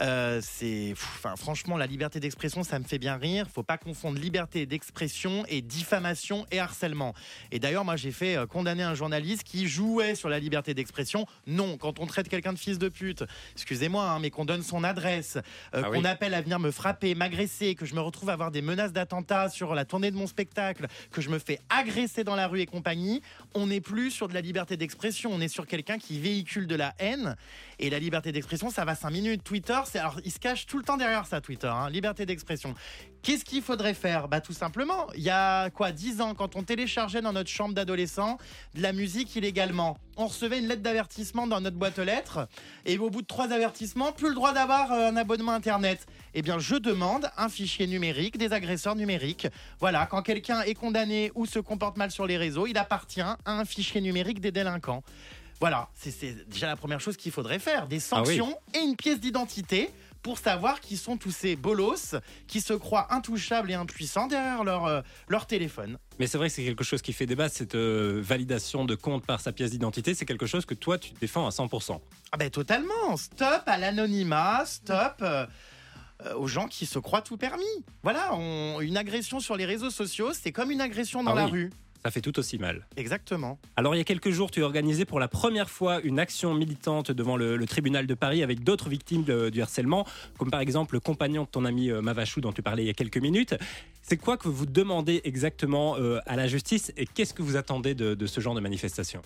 Euh, 0.00 0.40
c'est, 0.42 0.92
enfin, 0.92 1.34
franchement, 1.36 1.76
la 1.76 1.86
liberté 1.86 2.20
d'expression, 2.20 2.62
ça 2.62 2.78
me 2.78 2.84
fait 2.84 2.98
bien 2.98 3.16
rire. 3.16 3.46
Faut 3.52 3.62
pas 3.64 3.78
confondre 3.78 4.18
liberté 4.20 4.64
d'expression 4.66 5.44
et 5.48 5.60
diffamation 5.60 6.46
et 6.52 6.60
harcèlement. 6.60 7.14
Et 7.50 7.58
d'ailleurs, 7.58 7.84
moi, 7.84 7.96
j'ai 7.96 8.12
fait 8.12 8.36
euh, 8.36 8.46
condamner 8.46 8.84
un 8.84 8.94
journaliste 8.94 9.42
qui 9.42 9.66
jouait 9.66 10.14
sur 10.14 10.28
la 10.28 10.38
liberté 10.38 10.72
d'expression. 10.74 11.26
Non, 11.48 11.76
quand 11.78 11.98
on 11.98 12.06
traite 12.06 12.28
quelqu'un 12.28 12.52
de 12.52 12.58
fils 12.58 12.78
de 12.78 12.88
pute, 12.88 13.24
excusez-moi, 13.54 14.04
hein, 14.08 14.18
mais 14.20 14.30
qu'on 14.30 14.44
donne 14.44 14.62
son 14.62 14.84
adresse, 14.84 15.36
euh, 15.74 15.82
Ah 15.84 15.90
qu'on 15.90 16.00
oui. 16.02 16.06
appelle 16.06 16.27
à 16.34 16.40
venir 16.40 16.58
me 16.58 16.70
frapper, 16.70 17.14
m'agresser, 17.14 17.74
que 17.74 17.86
je 17.86 17.94
me 17.94 18.00
retrouve 18.00 18.30
à 18.30 18.32
avoir 18.32 18.50
des 18.50 18.62
menaces 18.62 18.92
d'attentat 18.92 19.48
sur 19.48 19.74
la 19.74 19.84
tournée 19.84 20.10
de 20.10 20.16
mon 20.16 20.26
spectacle, 20.26 20.86
que 21.10 21.20
je 21.20 21.28
me 21.30 21.38
fais 21.38 21.58
agresser 21.68 22.24
dans 22.24 22.36
la 22.36 22.46
rue 22.46 22.60
et 22.60 22.66
compagnie, 22.66 23.22
on 23.54 23.66
n'est 23.66 23.80
plus 23.80 24.10
sur 24.10 24.28
de 24.28 24.34
la 24.34 24.40
liberté 24.40 24.76
d'expression, 24.76 25.30
on 25.32 25.40
est 25.40 25.48
sur 25.48 25.66
quelqu'un 25.66 25.98
qui 25.98 26.18
véhicule 26.18 26.66
de 26.66 26.74
la 26.74 26.94
haine. 26.98 27.36
Et 27.78 27.90
la 27.90 27.98
liberté 27.98 28.32
d'expression, 28.32 28.70
ça 28.70 28.84
va 28.84 28.94
5 28.94 29.10
minutes. 29.10 29.44
Twitter, 29.44 29.78
c'est 29.84 29.98
alors 29.98 30.20
il 30.24 30.32
se 30.32 30.38
cache 30.38 30.66
tout 30.66 30.78
le 30.78 30.84
temps 30.84 30.96
derrière 30.96 31.26
ça, 31.26 31.40
Twitter, 31.40 31.68
hein, 31.68 31.90
liberté 31.90 32.26
d'expression. 32.26 32.74
Qu'est-ce 33.22 33.44
qu'il 33.44 33.62
faudrait 33.62 33.94
faire? 33.94 34.28
Bah 34.28 34.40
tout 34.40 34.52
simplement, 34.52 35.06
il 35.14 35.22
y 35.22 35.28
a 35.30 35.70
quoi 35.70 35.90
10 35.92 36.20
ans, 36.20 36.34
quand 36.34 36.54
on 36.56 36.62
téléchargeait 36.62 37.20
dans 37.20 37.32
notre 37.32 37.50
chambre 37.50 37.74
d'adolescent 37.74 38.38
de 38.74 38.80
la 38.82 38.92
musique 38.92 39.34
illégalement, 39.34 39.98
on 40.16 40.28
recevait 40.28 40.60
une 40.60 40.68
lettre 40.68 40.82
d'avertissement 40.82 41.46
dans 41.46 41.60
notre 41.60 41.76
boîte 41.76 41.98
aux 41.98 42.04
lettres, 42.04 42.48
et 42.86 42.96
au 42.98 43.10
bout 43.10 43.20
de 43.22 43.26
trois 43.26 43.52
avertissements, 43.52 44.12
plus 44.12 44.28
le 44.28 44.34
droit 44.34 44.52
d'avoir 44.52 44.92
euh, 44.92 45.08
un 45.10 45.16
abonnement 45.16 45.52
internet. 45.52 46.06
Eh 46.34 46.42
bien, 46.42 46.58
je 46.60 46.76
demande 46.76 47.28
un 47.36 47.48
fichier 47.48 47.86
numérique 47.88 48.38
des 48.38 48.52
agresseurs 48.52 48.94
numériques. 48.96 49.48
Voilà, 49.80 50.06
quand 50.06 50.22
quelqu'un 50.22 50.62
est 50.62 50.74
condamné 50.74 51.32
ou 51.34 51.44
se 51.44 51.58
comporte 51.58 51.96
mal 51.96 52.10
sur 52.12 52.26
les 52.26 52.36
réseaux, 52.38 52.66
il 52.68 52.78
appartient 52.78 53.20
à 53.20 53.36
un 53.46 53.64
fichier 53.64 54.00
numérique 54.00 54.40
des 54.40 54.52
délinquants. 54.52 55.02
Voilà, 55.60 55.88
c'est- 55.92 56.48
déjà 56.48 56.68
la 56.68 56.76
première 56.76 57.00
chose 57.00 57.16
qu'il 57.16 57.32
faudrait 57.32 57.58
faire. 57.58 57.88
Des 57.88 57.96
Ah 58.12 58.22
oui. 58.22 58.36
sanctions 58.36 58.56
et 58.74 58.78
une 58.78 58.94
pièce 58.94 59.18
d'identité 59.18 59.90
pour 60.28 60.38
savoir 60.38 60.80
qui 60.82 60.98
sont 60.98 61.16
tous 61.16 61.30
ces 61.30 61.56
bolos 61.56 62.14
qui 62.46 62.60
se 62.60 62.74
croient 62.74 63.06
intouchables 63.14 63.70
et 63.70 63.74
impuissants 63.74 64.26
derrière 64.26 64.62
leur, 64.62 64.84
euh, 64.84 65.00
leur 65.26 65.46
téléphone. 65.46 65.96
Mais 66.18 66.26
c'est 66.26 66.36
vrai 66.36 66.48
que 66.48 66.54
c'est 66.54 66.64
quelque 66.64 66.84
chose 66.84 67.00
qui 67.00 67.14
fait 67.14 67.24
débat, 67.24 67.48
cette 67.48 67.74
euh, 67.74 68.20
validation 68.22 68.84
de 68.84 68.94
compte 68.94 69.24
par 69.24 69.40
sa 69.40 69.52
pièce 69.52 69.70
d'identité. 69.70 70.12
C'est 70.12 70.26
quelque 70.26 70.44
chose 70.44 70.66
que 70.66 70.74
toi, 70.74 70.98
tu 70.98 71.12
défends 71.18 71.46
à 71.46 71.48
100%. 71.50 71.98
Ah 72.32 72.36
ben 72.36 72.50
totalement. 72.50 73.16
Stop 73.16 73.62
à 73.64 73.78
l'anonymat, 73.78 74.66
stop 74.66 75.14
euh, 75.22 75.46
aux 76.36 76.46
gens 76.46 76.68
qui 76.68 76.84
se 76.84 76.98
croient 76.98 77.22
tout 77.22 77.38
permis. 77.38 77.64
Voilà, 78.02 78.34
on- 78.34 78.82
une 78.82 78.98
agression 78.98 79.40
sur 79.40 79.56
les 79.56 79.64
réseaux 79.64 79.88
sociaux, 79.90 80.32
c'est 80.34 80.52
comme 80.52 80.70
une 80.70 80.82
agression 80.82 81.22
dans 81.24 81.30
Ah 81.32 81.36
la 81.36 81.44
oui. 81.46 81.50
rue. 81.52 81.72
Ça 82.04 82.10
fait 82.10 82.20
tout 82.20 82.38
aussi 82.38 82.58
mal. 82.58 82.86
Exactement. 82.96 83.58
Alors, 83.76 83.94
il 83.94 83.98
y 83.98 84.00
a 84.00 84.04
quelques 84.04 84.30
jours, 84.30 84.50
tu 84.50 84.62
as 84.62 84.64
organisé 84.64 85.04
pour 85.04 85.18
la 85.20 85.28
première 85.28 85.68
fois 85.68 86.00
une 86.02 86.18
action 86.18 86.54
militante 86.54 87.10
devant 87.10 87.36
le, 87.36 87.56
le 87.56 87.66
tribunal 87.66 88.06
de 88.06 88.14
Paris 88.14 88.42
avec 88.42 88.62
d'autres 88.62 88.88
victimes 88.88 89.24
de- 89.24 89.50
du 89.50 89.60
harcèlement, 89.62 90.06
comme 90.38 90.50
par 90.50 90.60
exemple 90.60 90.94
le 90.94 91.00
compagnon 91.00 91.42
de 91.42 91.48
ton 91.48 91.64
ami 91.64 91.90
euh, 91.90 92.00
Mavachou 92.00 92.40
dont 92.40 92.52
tu 92.52 92.62
parlais 92.62 92.84
il 92.84 92.86
y 92.86 92.90
a 92.90 92.94
quelques 92.94 93.18
minutes. 93.18 93.54
C'est 94.02 94.16
quoi 94.16 94.36
que 94.36 94.48
vous 94.48 94.64
demandez 94.64 95.20
exactement 95.24 95.96
euh, 95.98 96.20
à 96.26 96.36
la 96.36 96.46
justice 96.46 96.92
et 96.96 97.04
qu'est-ce 97.06 97.34
que 97.34 97.42
vous 97.42 97.56
attendez 97.56 97.94
de, 97.94 98.14
de 98.14 98.26
ce 98.26 98.40
genre 98.40 98.54
de 98.54 98.60
manifestation? 98.60 99.20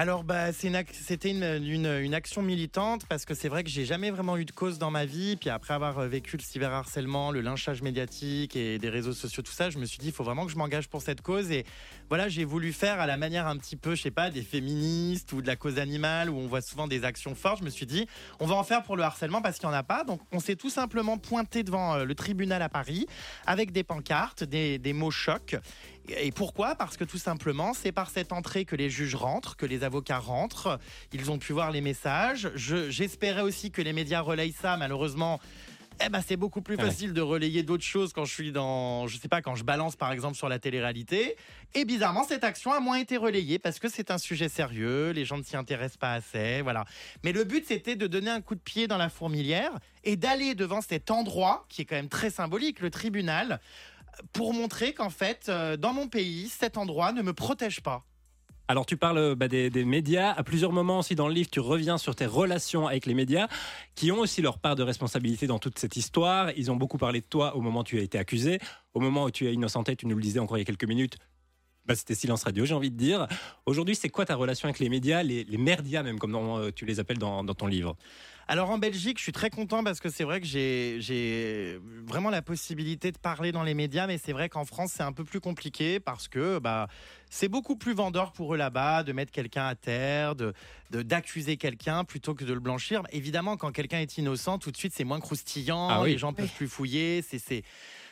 Alors, 0.00 0.22
bah, 0.22 0.52
c'était 0.52 1.32
une 1.32 2.14
action 2.14 2.40
militante 2.40 3.04
parce 3.06 3.24
que 3.24 3.34
c'est 3.34 3.48
vrai 3.48 3.64
que 3.64 3.68
j'ai 3.68 3.84
jamais 3.84 4.12
vraiment 4.12 4.36
eu 4.36 4.44
de 4.44 4.52
cause 4.52 4.78
dans 4.78 4.92
ma 4.92 5.04
vie. 5.04 5.34
Puis 5.34 5.50
après 5.50 5.74
avoir 5.74 5.98
euh, 5.98 6.06
vécu 6.06 6.36
le 6.36 6.42
cyberharcèlement, 6.44 7.32
le 7.32 7.40
lynchage 7.40 7.82
médiatique 7.82 8.54
et 8.54 8.78
des 8.78 8.90
réseaux 8.90 9.12
sociaux, 9.12 9.42
tout 9.42 9.50
ça, 9.50 9.70
je 9.70 9.78
me 9.78 9.84
suis 9.86 9.98
dit, 9.98 10.06
il 10.06 10.12
faut 10.12 10.22
vraiment 10.22 10.46
que 10.46 10.52
je 10.52 10.56
m'engage 10.56 10.86
pour 10.86 11.02
cette 11.02 11.20
cause. 11.20 11.50
Et 11.50 11.64
voilà, 12.10 12.28
j'ai 12.28 12.44
voulu 12.44 12.72
faire 12.72 13.00
à 13.00 13.08
la 13.08 13.16
manière 13.16 13.48
un 13.48 13.56
petit 13.56 13.74
peu, 13.74 13.96
je 13.96 14.02
sais 14.02 14.12
pas, 14.12 14.30
des 14.30 14.42
féministes 14.42 15.32
ou 15.32 15.42
de 15.42 15.48
la 15.48 15.56
cause 15.56 15.80
animale 15.80 16.30
où 16.30 16.38
on 16.38 16.46
voit 16.46 16.62
souvent 16.62 16.86
des 16.86 17.02
actions 17.02 17.34
fortes. 17.34 17.58
Je 17.58 17.64
me 17.64 17.70
suis 17.70 17.86
dit, 17.86 18.06
on 18.38 18.46
va 18.46 18.54
en 18.54 18.62
faire 18.62 18.84
pour 18.84 18.96
le 18.96 19.02
harcèlement 19.02 19.42
parce 19.42 19.58
qu'il 19.58 19.68
n'y 19.68 19.74
en 19.74 19.78
a 19.78 19.82
pas. 19.82 20.04
Donc, 20.04 20.20
on 20.30 20.38
s'est 20.38 20.54
tout 20.54 20.70
simplement 20.70 21.18
pointé 21.18 21.64
devant 21.64 21.96
euh, 21.96 22.04
le 22.04 22.14
tribunal 22.14 22.62
à 22.62 22.68
Paris 22.68 23.08
avec 23.46 23.72
des 23.72 23.82
pancartes, 23.82 24.44
des, 24.44 24.78
des 24.78 24.92
mots 24.92 25.10
chocs. 25.10 25.56
Et 26.08 26.32
pourquoi? 26.32 26.74
Parce 26.74 26.96
que 26.96 27.04
tout 27.04 27.18
simplement, 27.18 27.74
c'est 27.74 27.92
par 27.92 28.10
cette 28.10 28.32
entrée 28.32 28.64
que 28.64 28.76
les 28.76 28.88
juges 28.90 29.14
rentrent, 29.14 29.56
que 29.56 29.66
les 29.66 29.84
avocats 29.84 30.18
rentrent. 30.18 30.78
Ils 31.12 31.30
ont 31.30 31.38
pu 31.38 31.52
voir 31.52 31.70
les 31.70 31.80
messages. 31.80 32.50
Je- 32.54 32.90
J'espérais 32.90 33.42
aussi 33.42 33.70
que 33.70 33.82
les 33.82 33.92
médias 33.92 34.20
relayent 34.20 34.52
ça. 34.58 34.76
Malheureusement, 34.76 35.38
eh 36.04 36.08
ben, 36.08 36.22
c'est 36.26 36.36
beaucoup 36.36 36.62
plus 36.62 36.76
facile 36.86 37.12
de 37.12 37.20
relayer 37.20 37.62
d'autres 37.64 37.84
choses 37.84 38.12
quand 38.12 38.24
je 38.24 38.32
suis 38.32 38.52
dans, 38.52 39.06
je 39.08 39.18
sais 39.18 39.26
pas, 39.28 39.42
quand 39.42 39.56
je 39.56 39.64
balance 39.64 39.96
par 39.96 40.12
exemple 40.12 40.36
sur 40.36 40.48
la 40.48 40.58
télé-réalité. 40.60 41.36
Et 41.74 41.84
bizarrement, 41.84 42.22
cette 42.24 42.44
action 42.44 42.72
a 42.72 42.78
moins 42.80 42.96
été 42.98 43.16
relayée 43.16 43.58
parce 43.58 43.78
que 43.80 43.88
c'est 43.88 44.10
un 44.12 44.18
sujet 44.18 44.48
sérieux, 44.48 45.10
les 45.10 45.24
gens 45.24 45.36
ne 45.38 45.42
s'y 45.42 45.56
intéressent 45.56 45.96
pas 45.98 46.12
assez, 46.12 46.62
voilà. 46.62 46.84
Mais 47.24 47.32
le 47.32 47.42
but, 47.44 47.64
c'était 47.66 47.96
de 47.96 48.06
donner 48.06 48.30
un 48.30 48.40
coup 48.40 48.54
de 48.54 48.60
pied 48.60 48.86
dans 48.86 48.96
la 48.96 49.08
fourmilière 49.08 49.72
et 50.04 50.16
d'aller 50.16 50.54
devant 50.54 50.80
cet 50.80 51.10
endroit 51.10 51.66
qui 51.68 51.82
est 51.82 51.84
quand 51.84 51.96
même 51.96 52.08
très 52.08 52.30
symbolique, 52.30 52.78
le 52.80 52.90
tribunal, 52.90 53.60
pour 54.32 54.54
montrer 54.54 54.92
qu'en 54.92 55.10
fait, 55.10 55.46
euh, 55.48 55.76
dans 55.76 55.92
mon 55.92 56.08
pays, 56.08 56.48
cet 56.48 56.76
endroit 56.76 57.12
ne 57.12 57.22
me 57.22 57.32
protège 57.32 57.80
pas. 57.80 58.04
Alors 58.70 58.84
tu 58.84 58.98
parles 58.98 59.34
bah, 59.34 59.48
des, 59.48 59.70
des 59.70 59.84
médias. 59.84 60.32
À 60.32 60.42
plusieurs 60.42 60.72
moments 60.72 60.98
aussi 60.98 61.14
dans 61.14 61.26
le 61.26 61.32
livre, 61.32 61.48
tu 61.50 61.60
reviens 61.60 61.96
sur 61.96 62.14
tes 62.14 62.26
relations 62.26 62.86
avec 62.86 63.06
les 63.06 63.14
médias, 63.14 63.48
qui 63.94 64.12
ont 64.12 64.18
aussi 64.18 64.42
leur 64.42 64.58
part 64.58 64.76
de 64.76 64.82
responsabilité 64.82 65.46
dans 65.46 65.58
toute 65.58 65.78
cette 65.78 65.96
histoire. 65.96 66.50
Ils 66.54 66.70
ont 66.70 66.76
beaucoup 66.76 66.98
parlé 66.98 67.20
de 67.20 67.26
toi 67.26 67.56
au 67.56 67.62
moment 67.62 67.80
où 67.80 67.84
tu 67.84 67.98
as 67.98 68.02
été 68.02 68.18
accusé. 68.18 68.60
Au 68.92 69.00
moment 69.00 69.24
où 69.24 69.30
tu 69.30 69.46
as 69.46 69.52
innocenté, 69.52 69.96
tu 69.96 70.06
nous 70.06 70.16
le 70.16 70.22
disais 70.22 70.38
encore 70.38 70.58
il 70.58 70.60
y 70.60 70.62
a 70.62 70.66
quelques 70.66 70.84
minutes. 70.84 71.16
Bah, 71.88 71.94
c'était 71.94 72.14
silence 72.14 72.44
radio, 72.44 72.66
j'ai 72.66 72.74
envie 72.74 72.90
de 72.90 72.98
dire. 72.98 73.26
Aujourd'hui, 73.64 73.96
c'est 73.96 74.10
quoi 74.10 74.26
ta 74.26 74.34
relation 74.34 74.66
avec 74.68 74.78
les 74.78 74.90
médias, 74.90 75.22
les, 75.22 75.44
les 75.44 75.56
merdias 75.56 76.02
même, 76.02 76.18
comme 76.18 76.32
dans- 76.32 76.58
euh, 76.58 76.70
tu 76.70 76.84
les 76.84 77.00
appelles 77.00 77.16
dans, 77.16 77.42
dans 77.42 77.54
ton 77.54 77.66
livre? 77.66 77.96
Alors 78.46 78.68
en 78.70 78.76
Belgique, 78.76 79.16
je 79.18 79.22
suis 79.22 79.32
très 79.32 79.48
content 79.48 79.82
parce 79.82 79.98
que 79.98 80.10
c'est 80.10 80.24
vrai 80.24 80.40
que 80.42 80.46
j'ai- 80.46 81.78
vraiment 82.06 82.28
la 82.28 82.42
possibilité 82.42 83.10
de 83.10 83.16
parler 83.18 83.52
dans 83.52 83.62
les 83.62 83.72
médias, 83.72 84.06
mais 84.06 84.18
c'est 84.18 84.32
vrai 84.32 84.50
qu'en 84.50 84.66
France, 84.66 84.92
c'est 84.96 85.02
un 85.02 85.12
peu 85.12 85.24
plus 85.24 85.40
compliqué 85.40 85.98
parce 85.98 86.28
que 86.28 86.58
bah, 86.58 86.88
c'est 87.30 87.48
beaucoup 87.48 87.76
plus 87.76 87.94
vendeur 87.94 88.32
pour 88.32 88.54
eux 88.54 88.58
là-bas 88.58 89.02
de 89.02 89.12
mettre 89.12 89.32
quelqu'un 89.32 89.66
à 89.66 89.74
terre, 89.74 90.34
de 90.34 90.52
de- 90.90 91.00
d'accuser 91.02 91.56
quelqu'un 91.56 92.04
plutôt 92.04 92.34
que 92.34 92.44
de 92.44 92.52
le 92.52 92.60
blanchir. 92.60 93.02
Évidemment, 93.12 93.56
quand 93.56 93.72
quelqu'un 93.72 94.00
est 94.00 94.18
innocent, 94.18 94.58
tout 94.58 94.70
de 94.70 94.76
suite, 94.76 94.92
c'est 94.94 95.04
moins 95.04 95.20
croustillant, 95.20 95.88
Ah 95.90 96.02
oui. 96.02 96.12
les 96.12 96.18
gens 96.18 96.34
peuvent 96.34 96.52
plus 96.54 96.68
fouiller, 96.68 97.22
c'est... 97.22 97.62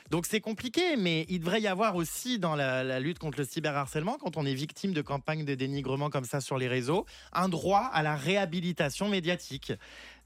c'est- 0.06 0.10
Donc 0.10 0.26
c'est 0.26 0.40
compliqué, 0.40 0.96
mais 0.96 1.26
il 1.28 1.40
devrait 1.40 1.60
y 1.60 1.66
avoir 1.66 1.96
aussi 1.96 2.38
dans 2.38 2.54
la, 2.56 2.82
la 2.84 3.00
lutte 3.00 3.18
contre 3.18 3.38
le 3.38 3.44
cyberharcèlement, 3.44 4.16
quand 4.18 4.36
on 4.36 4.46
est 4.46 4.54
victime 4.54 4.92
de 4.92 5.02
campagnes 5.02 5.44
de 5.44 5.54
dénigrement 5.54 6.10
comme 6.10 6.24
ça 6.24 6.40
sur 6.40 6.58
les 6.58 6.68
réseaux, 6.68 7.06
un 7.32 7.48
droit 7.48 7.90
à 7.92 8.02
la 8.02 8.16
réhabilitation 8.16 9.08
médiatique. 9.08 9.72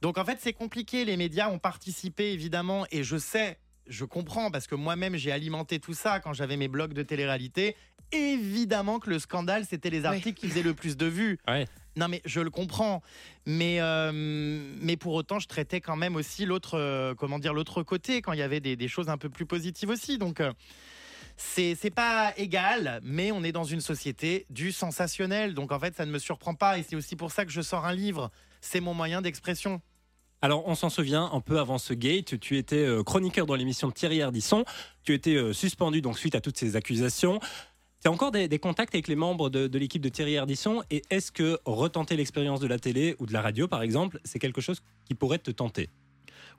Donc 0.03 0.19
en 0.19 0.25
fait, 0.25 0.39
c'est 0.41 0.53
compliqué. 0.53 1.05
Les 1.05 1.17
médias 1.17 1.49
ont 1.51 1.59
participé 1.59 2.33
évidemment, 2.33 2.87
et 2.91 3.03
je 3.03 3.17
sais, 3.17 3.59
je 3.87 4.05
comprends 4.05 4.51
parce 4.51 4.67
que 4.67 4.75
moi-même 4.75 5.17
j'ai 5.17 5.33
alimenté 5.33 5.79
tout 5.81 5.95
ça 5.95 6.21
quand 6.21 6.33
j'avais 6.33 6.57
mes 6.57 6.69
blogs 6.69 6.93
de 6.93 7.03
télé-réalité. 7.03 7.75
Évidemment 8.13 8.99
que 8.99 9.09
le 9.09 9.19
scandale, 9.19 9.65
c'était 9.65 9.91
les 9.91 10.05
articles 10.05 10.41
qui 10.41 10.49
faisaient 10.49 10.63
le 10.63 10.75
plus 10.75 10.97
de 10.97 11.07
vues. 11.07 11.39
Ouais. 11.49 11.67
Non 11.97 12.09
mais 12.09 12.23
je 12.25 12.41
le 12.41 12.51
comprends, 12.51 13.03
mais 13.47 13.81
euh, 13.81 14.13
mais 14.13 14.97
pour 14.97 15.15
autant 15.15 15.39
je 15.39 15.49
traitais 15.49 15.81
quand 15.81 15.97
même 15.97 16.15
aussi 16.15 16.47
l'autre 16.47 16.79
euh, 16.79 17.15
comment 17.15 17.39
dire 17.39 17.53
l'autre 17.53 17.83
côté 17.83 18.23
quand 18.23 18.33
il 18.33 18.39
y 18.39 18.43
avait 18.43 18.61
des, 18.61 18.89
choses 18.89 19.09
un 19.09 19.19
peu 19.19 19.29
plus 19.29 19.47
positives 19.47 19.89
aussi. 19.89 20.17
Donc 20.17 20.41
euh, 20.41 20.53
c'est 21.37 21.95
pas 21.95 22.33
égal, 22.37 23.01
mais 23.03 23.33
on 23.33 23.43
est 23.43 23.53
dans 23.53 23.65
une 23.65 23.81
société 23.81 24.47
du 24.51 24.71
sensationnel. 24.71 25.55
Donc 25.55 25.73
en 25.73 25.81
fait 25.81 25.97
ça 25.97 26.07
ne 26.07 26.13
me 26.13 26.19
surprend 26.19 26.55
pas 26.55 26.79
et 26.79 26.85
c'est 26.85 26.97
aussi 26.97 27.17
pour 27.17 27.33
ça 27.33 27.45
que 27.45 27.51
je 27.51 27.61
sors 27.61 27.85
un 27.85 27.95
livre. 27.95 28.31
C'est 28.61 28.81
mon 28.81 28.95
moyen 28.95 29.21
d'expression. 29.21 29.81
Alors, 30.43 30.67
on 30.67 30.75
s'en 30.75 30.89
souvient, 30.89 31.29
un 31.35 31.41
peu 31.43 31.59
avant 31.59 31.77
ce 31.77 31.93
gate, 31.93 32.41
tu 32.41 32.57
étais 32.57 32.77
euh, 32.77 33.03
chroniqueur 33.03 33.45
dans 33.45 33.57
l'émission 33.57 33.89
de 33.89 33.93
Thierry 33.93 34.23
Ardisson. 34.23 34.65
Tu 35.03 35.13
étais 35.13 35.53
suspendu 35.53 36.01
donc 36.01 36.19
suite 36.19 36.35
à 36.35 36.41
toutes 36.41 36.57
ces 36.57 36.77
accusations. 36.77 37.41
Tu 38.03 38.09
as 38.09 38.11
encore 38.11 38.31
des, 38.31 38.59
contacts 38.59 38.95
avec 38.95 39.09
les 39.09 39.15
membres 39.15 39.51
de, 39.51 39.79
l'équipe 39.79 40.01
de 40.01 40.09
Thierry 40.09 40.39
Ardisson 40.39 40.83
et 40.91 41.03
est-ce 41.11 41.31
que 41.31 41.59
retenter 41.67 42.17
l'expérience 42.17 42.59
de 42.59 42.67
la 42.67 42.79
télé 42.79 43.15
ou 43.19 43.27
de 43.27 43.33
la 43.35 43.43
radio, 43.43 43.69
par 43.69 43.83
exemple, 43.83 44.21
c'est 44.25 44.39
quelque 44.39 44.63
chose 44.63 44.83
qui 45.05 45.13
pourrait 45.13 45.39
te 45.39 45.51
tenter? 45.51 45.91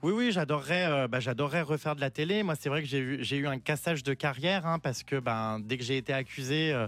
Oui, 0.02 0.12
oui, 0.12 0.30
j'adorerais, 0.30 0.86
euh, 0.86 1.08
bah, 1.08 1.18
j'adorerais 1.18 1.62
refaire 1.62 1.96
de 1.96 2.00
la 2.00 2.10
télé. 2.10 2.44
Moi, 2.44 2.54
c'est 2.54 2.68
vrai 2.68 2.80
que 2.80 2.88
j'ai 2.88 2.98
eu, 2.98 3.24
j'ai 3.24 3.38
eu 3.38 3.48
un 3.48 3.58
cassage 3.58 4.04
de 4.04 4.14
carrière 4.14 4.66
hein, 4.66 4.78
parce 4.78 5.02
que 5.02 5.18
ben, 5.18 5.58
dès 5.58 5.78
que 5.78 5.84
j'ai 5.84 5.96
été 5.96 6.12
accusé 6.12 6.72
euh, 6.72 6.86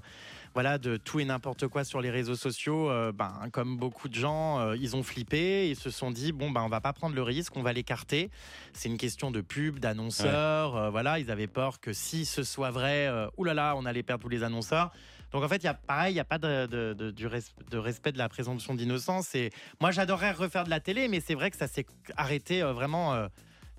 voilà, 0.54 0.78
de 0.78 0.96
tout 0.96 1.18
et 1.18 1.24
n'importe 1.24 1.66
quoi 1.66 1.82
sur 1.84 2.00
les 2.00 2.10
réseaux 2.10 2.36
sociaux, 2.36 2.88
euh, 2.88 3.10
ben, 3.12 3.32
comme 3.52 3.76
beaucoup 3.76 4.08
de 4.08 4.14
gens, 4.14 4.60
euh, 4.60 4.76
ils 4.76 4.94
ont 4.94 5.02
flippé. 5.02 5.68
Ils 5.68 5.76
se 5.76 5.90
sont 5.90 6.12
dit, 6.12 6.30
bon, 6.30 6.50
ben, 6.52 6.62
on 6.62 6.68
va 6.68 6.80
pas 6.80 6.92
prendre 6.92 7.14
le 7.16 7.22
risque, 7.22 7.56
on 7.56 7.62
va 7.62 7.72
l'écarter. 7.72 8.30
C'est 8.72 8.88
une 8.88 8.96
question 8.96 9.30
de 9.32 9.40
pub, 9.40 9.80
d'annonceurs. 9.80 10.76
euh, 10.76 10.90
voilà, 10.90 11.18
ils 11.18 11.30
avaient 11.32 11.48
peur 11.48 11.80
que 11.80 11.92
si 11.92 12.24
ce 12.24 12.44
soit 12.44 12.70
vrai, 12.70 13.10
oulala, 13.36 13.74
on 13.76 13.84
allait 13.84 14.04
perdre 14.04 14.22
tous 14.22 14.28
les 14.28 14.44
annonceurs. 14.44 14.92
Donc 15.32 15.42
en 15.42 15.48
fait, 15.48 15.56
il 15.56 15.64
y 15.64 15.68
a 15.68 15.74
pareil, 15.74 16.12
il 16.12 16.14
n'y 16.14 16.20
a 16.20 16.24
pas 16.24 16.38
de, 16.38 16.66
de- 16.66 16.92
de- 16.96 17.10
du 17.10 17.26
res- 17.26 17.52
de 17.68 17.76
respect 17.78 18.12
de 18.12 18.18
la 18.18 18.28
présomption 18.28 18.76
d'innocence. 18.76 19.34
Et 19.34 19.50
moi, 19.80 19.90
j'adorerais 19.90 20.30
refaire 20.30 20.62
de 20.62 20.70
la 20.70 20.78
télé, 20.78 21.08
mais 21.08 21.18
c'est 21.18 21.34
vrai 21.34 21.50
que 21.50 21.56
ça 21.56 21.66
s'est 21.66 21.86
arrêté 22.16 22.62
vraiment 22.62 23.26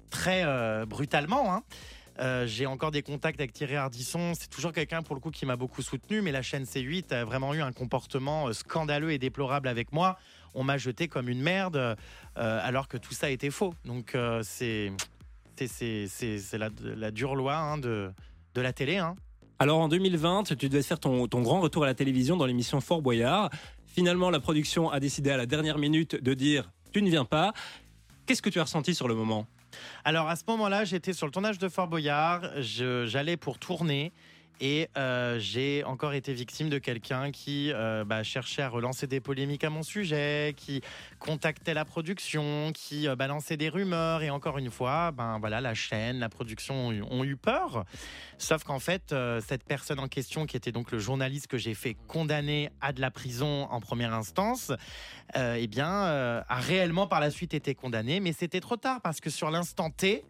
très 0.10 0.44
brutalement. 0.86 1.54
hein. 1.54 1.64
Euh, 2.20 2.48
J'ai 2.48 2.66
encore 2.66 2.92
des 2.92 3.02
contacts 3.02 3.40
avec 3.40 3.52
Thierry 3.54 3.76
Ardisson. 3.76 4.34
C'est 4.40 4.50
toujours 4.50 4.72
quelqu'un 4.72 5.02
pour 5.02 5.16
le 5.16 5.22
coup 5.22 5.32
qui 5.32 5.46
m'a 5.46 5.56
beaucoup 5.58 5.82
soutenu, 5.82 6.22
mais 6.22 6.32
la 6.32 6.42
chaîne 6.42 6.64
C8 6.64 7.14
a 7.14 7.26
vraiment 7.26 7.54
eu 7.54 7.62
un 7.62 7.72
comportement 7.74 8.48
euh, 8.48 8.54
scandaleux 8.54 9.12
et 9.12 9.18
déplorable 9.18 9.68
avec 9.68 9.92
moi. 9.92 10.18
On 10.54 10.64
m'a 10.64 10.78
jeté 10.78 11.08
comme 11.10 11.28
une 11.28 11.42
merde, 11.42 11.76
euh, 11.76 11.96
alors 12.36 12.88
que 12.88 12.96
tout 12.98 13.14
ça 13.14 13.30
était 13.30 13.50
faux. 13.50 13.74
Donc 13.84 14.16
euh, 14.16 14.42
c'est 14.44 14.92
c'est- 15.58 16.58
la, 16.58 16.70
la 16.82 17.12
dure 17.12 17.36
loi 17.36 17.56
hein, 17.58 17.78
de, 17.78 18.12
de 18.54 18.62
la 18.62 18.74
télé. 18.74 18.98
hein. 18.98 19.16
Alors, 19.60 19.80
en 19.80 19.88
2020, 19.88 20.44
tu 20.58 20.68
devais 20.70 20.84
faire 20.84 21.00
ton, 21.00 21.28
ton 21.30 21.42
grand 21.42 21.62
retour 21.62 21.84
à 21.84 21.86
la 21.86 21.94
télévision 21.94 22.36
dans 22.36 22.46
l'émission 22.46 22.82
Fort 22.82 23.02
Boyard. 23.02 23.50
Finalement, 23.86 24.30
la 24.30 24.42
production 24.42 24.90
a 24.90 25.00
décidé 25.00 25.32
à 25.32 25.38
la 25.38 25.46
dernière 25.46 25.78
minute 25.78 26.22
de 26.22 26.34
dire 26.34 26.70
tu 26.92 27.02
ne 27.02 27.10
viens 27.10 27.24
pas. 27.24 27.54
Qu'est-ce 28.26 28.42
que 28.42 28.50
tu 28.50 28.60
as 28.60 28.64
ressenti 28.64 28.94
sur 28.94 29.08
le 29.08 29.16
moment? 29.16 29.48
Alors 30.04 30.30
à 30.30 30.36
ce 30.36 30.44
moment-là, 30.48 30.86
j'étais 30.86 31.14
sur 31.14 31.26
le 31.26 31.32
tournage 31.32 31.58
de 31.58 31.70
Fort 31.70 31.88
Boyard, 31.88 32.50
j'allais 32.62 33.38
pour 33.38 33.60
tourner 33.60 34.12
et 34.62 34.90
euh, 34.98 35.38
j'ai 35.40 35.84
encore 35.84 36.14
été 36.14 36.34
victime 36.34 36.70
de 36.70 36.78
quelqu'un 36.78 37.32
qui 37.32 37.72
euh, 37.74 38.06
bah, 38.06 38.24
cherchait 38.24 38.62
à 38.62 38.70
relancer 38.70 39.06
des 39.06 39.20
polémiques 39.20 39.64
à 39.64 39.70
mon 39.70 39.84
sujet, 39.84 40.54
qui 40.56 40.82
contactait 41.20 41.74
la 41.74 41.84
production, 41.84 42.72
qui 42.74 43.08
euh, 43.08 43.16
balançait 43.16 43.58
des 43.58 43.70
rumeurs 43.70 44.24
et 44.24 44.30
encore 44.30 44.58
une 44.58 44.72
fois, 44.72 45.12
ben 45.12 45.40
voilà, 45.40 45.60
la 45.60 45.74
chaîne, 45.74 46.20
la 46.20 46.30
production 46.30 46.88
ont 46.88 47.24
eu, 47.24 47.36
peur. 47.36 47.86
Sauf 48.38 48.64
qu'en 48.64 48.80
fait, 48.80 49.14
cette 49.46 49.64
personne 49.66 50.00
en 50.00 50.08
question, 50.08 50.46
qui 50.46 50.56
était 50.56 50.72
donc 50.72 50.92
le 50.92 51.00
journaliste 51.00 51.48
que 51.48 51.58
j'ai 51.58 51.74
fait 51.74 51.96
condamner 52.08 52.70
à 52.80 52.94
de 52.94 53.02
la 53.02 53.12
prison 53.12 53.68
en 53.70 53.82
première 53.82 54.14
instance, 54.14 54.72
eh 55.36 55.68
bien, 55.68 55.90
a 55.90 56.60
réellement 56.60 57.08
par 57.08 57.20
la 57.20 57.30
suite 57.30 57.54
été 57.54 57.76
condamné, 57.76 58.22
mais 58.22 58.32
c'était 58.32 58.62
trop 58.62 58.78
tard 58.78 59.02
parce 59.02 59.20
que 59.20 59.30
sur 59.30 59.52
l'instant 59.52 59.90
T, 59.90 60.24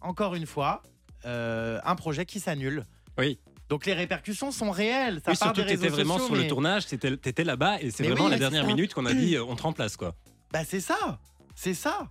encore 0.00 0.36
une 0.36 0.46
fois, 0.46 0.82
un 1.24 1.96
projet 1.96 2.26
qui 2.26 2.38
s'annule. 2.38 2.86
Oui. 3.18 3.38
Donc 3.72 3.86
les 3.86 3.94
répercussions 3.94 4.50
sont 4.50 4.70
réelles. 4.70 5.22
Ça 5.24 5.30
Oui, 5.30 5.38
part 5.38 5.54
surtout 5.54 5.62
des 5.62 5.72
étais 5.72 5.88
vraiment 5.88 6.18
sociaux, 6.18 6.34
sur 6.34 6.42
le 6.42 6.46
tournage, 6.46 6.86
tu 6.86 6.94
étais 6.94 7.42
là-bas 7.42 7.80
et 7.80 7.90
c'est 7.90 8.02
vraiment 8.06 8.26
oui, 8.26 8.32
la 8.32 8.36
dernière 8.38 8.66
minute 8.66 8.92
qu'on 8.92 9.06
a 9.06 9.14
dit 9.14 9.38
on 9.38 9.56
te 9.56 9.62
remplace. 9.62 9.96
quoi. 9.96 10.14
Bah 10.52 10.60
c'est 10.68 10.80
ça, 10.80 11.18
c'est 11.54 11.72
ça. 11.72 12.06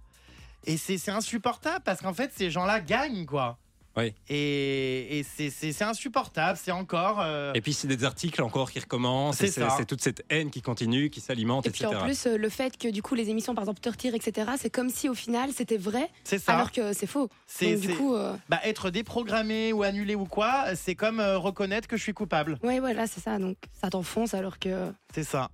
Et 0.65 0.75
c'est 0.77 0.97
c'est 0.97 1.11
insupportable 1.11 1.83
parce 1.85 2.01
qu'en 2.01 2.15
fait 2.15 2.31
ces 2.35 2.49
gens-là 2.49 2.79
gagnent 2.79 3.27
quoi. 3.27 3.59
Oui. 3.97 4.13
Et, 4.29 5.19
et 5.19 5.23
c'est- 5.23 5.81
insupportable. 5.81 6.57
C'est 6.61 6.71
encore. 6.71 7.19
euh, 7.21 7.51
Et 7.53 7.61
puis, 7.61 7.73
c'est 7.73 7.87
des 7.87 8.03
articles 8.03 8.41
encore 8.41 8.71
qui 8.71 8.79
recommencent, 8.79 9.37
C'est 9.37 9.85
toute 9.85 10.01
cette 10.01 10.23
haine 10.29 10.49
qui 10.49 10.61
continue, 10.61 11.09
qui 11.09 11.19
s'alimente, 11.21 11.65
Et 11.65 11.71
puis 11.71 11.83
etc. 11.83 11.99
en 11.99 12.05
plus, 12.05 12.25
euh, 12.27 12.37
le 12.37 12.49
fait 12.49 12.77
que 12.77 12.87
du 12.87 13.01
coup 13.01 13.15
les 13.15 13.29
émissions, 13.29 13.53
par 13.55 13.63
exemple, 13.63 13.79
te 13.81 13.89
retirent, 13.89 14.15
etc., 14.15 14.51
c'est 14.57 14.69
comme 14.69 14.89
si 14.89 15.09
au 15.09 15.13
final 15.13 15.51
c'était 15.53 15.77
vrai, 15.77 16.09
C'est 16.23 16.39
ça. 16.39 16.53
alors 16.53 16.71
que 16.71 16.93
c'est 16.93 17.07
faux. 17.07 17.29
C'est 17.47 17.75
du 17.75 17.95
coup, 17.95 18.15
euh, 18.15 18.33
bah, 18.49 18.59
être 18.63 18.89
déprogrammé 18.91 19.73
ou 19.73 19.83
annulé 19.83 20.15
ou 20.15 20.25
quoi, 20.25 20.75
c'est 20.75 20.95
comme 20.95 21.19
euh, 21.19 21.37
reconnaître 21.37 21.87
que 21.87 21.97
je 21.97 22.03
suis 22.03 22.13
coupable. 22.13 22.57
ouais, 22.63 22.79
voilà, 22.79 23.07
c'est 23.07 23.21
ça. 23.21 23.37
Donc 23.39 23.57
ça 23.81 23.89
t'enfonce 23.89 24.33
alors 24.33 24.59
que. 24.59 24.91
C'est 25.13 25.23
ça. 25.23 25.49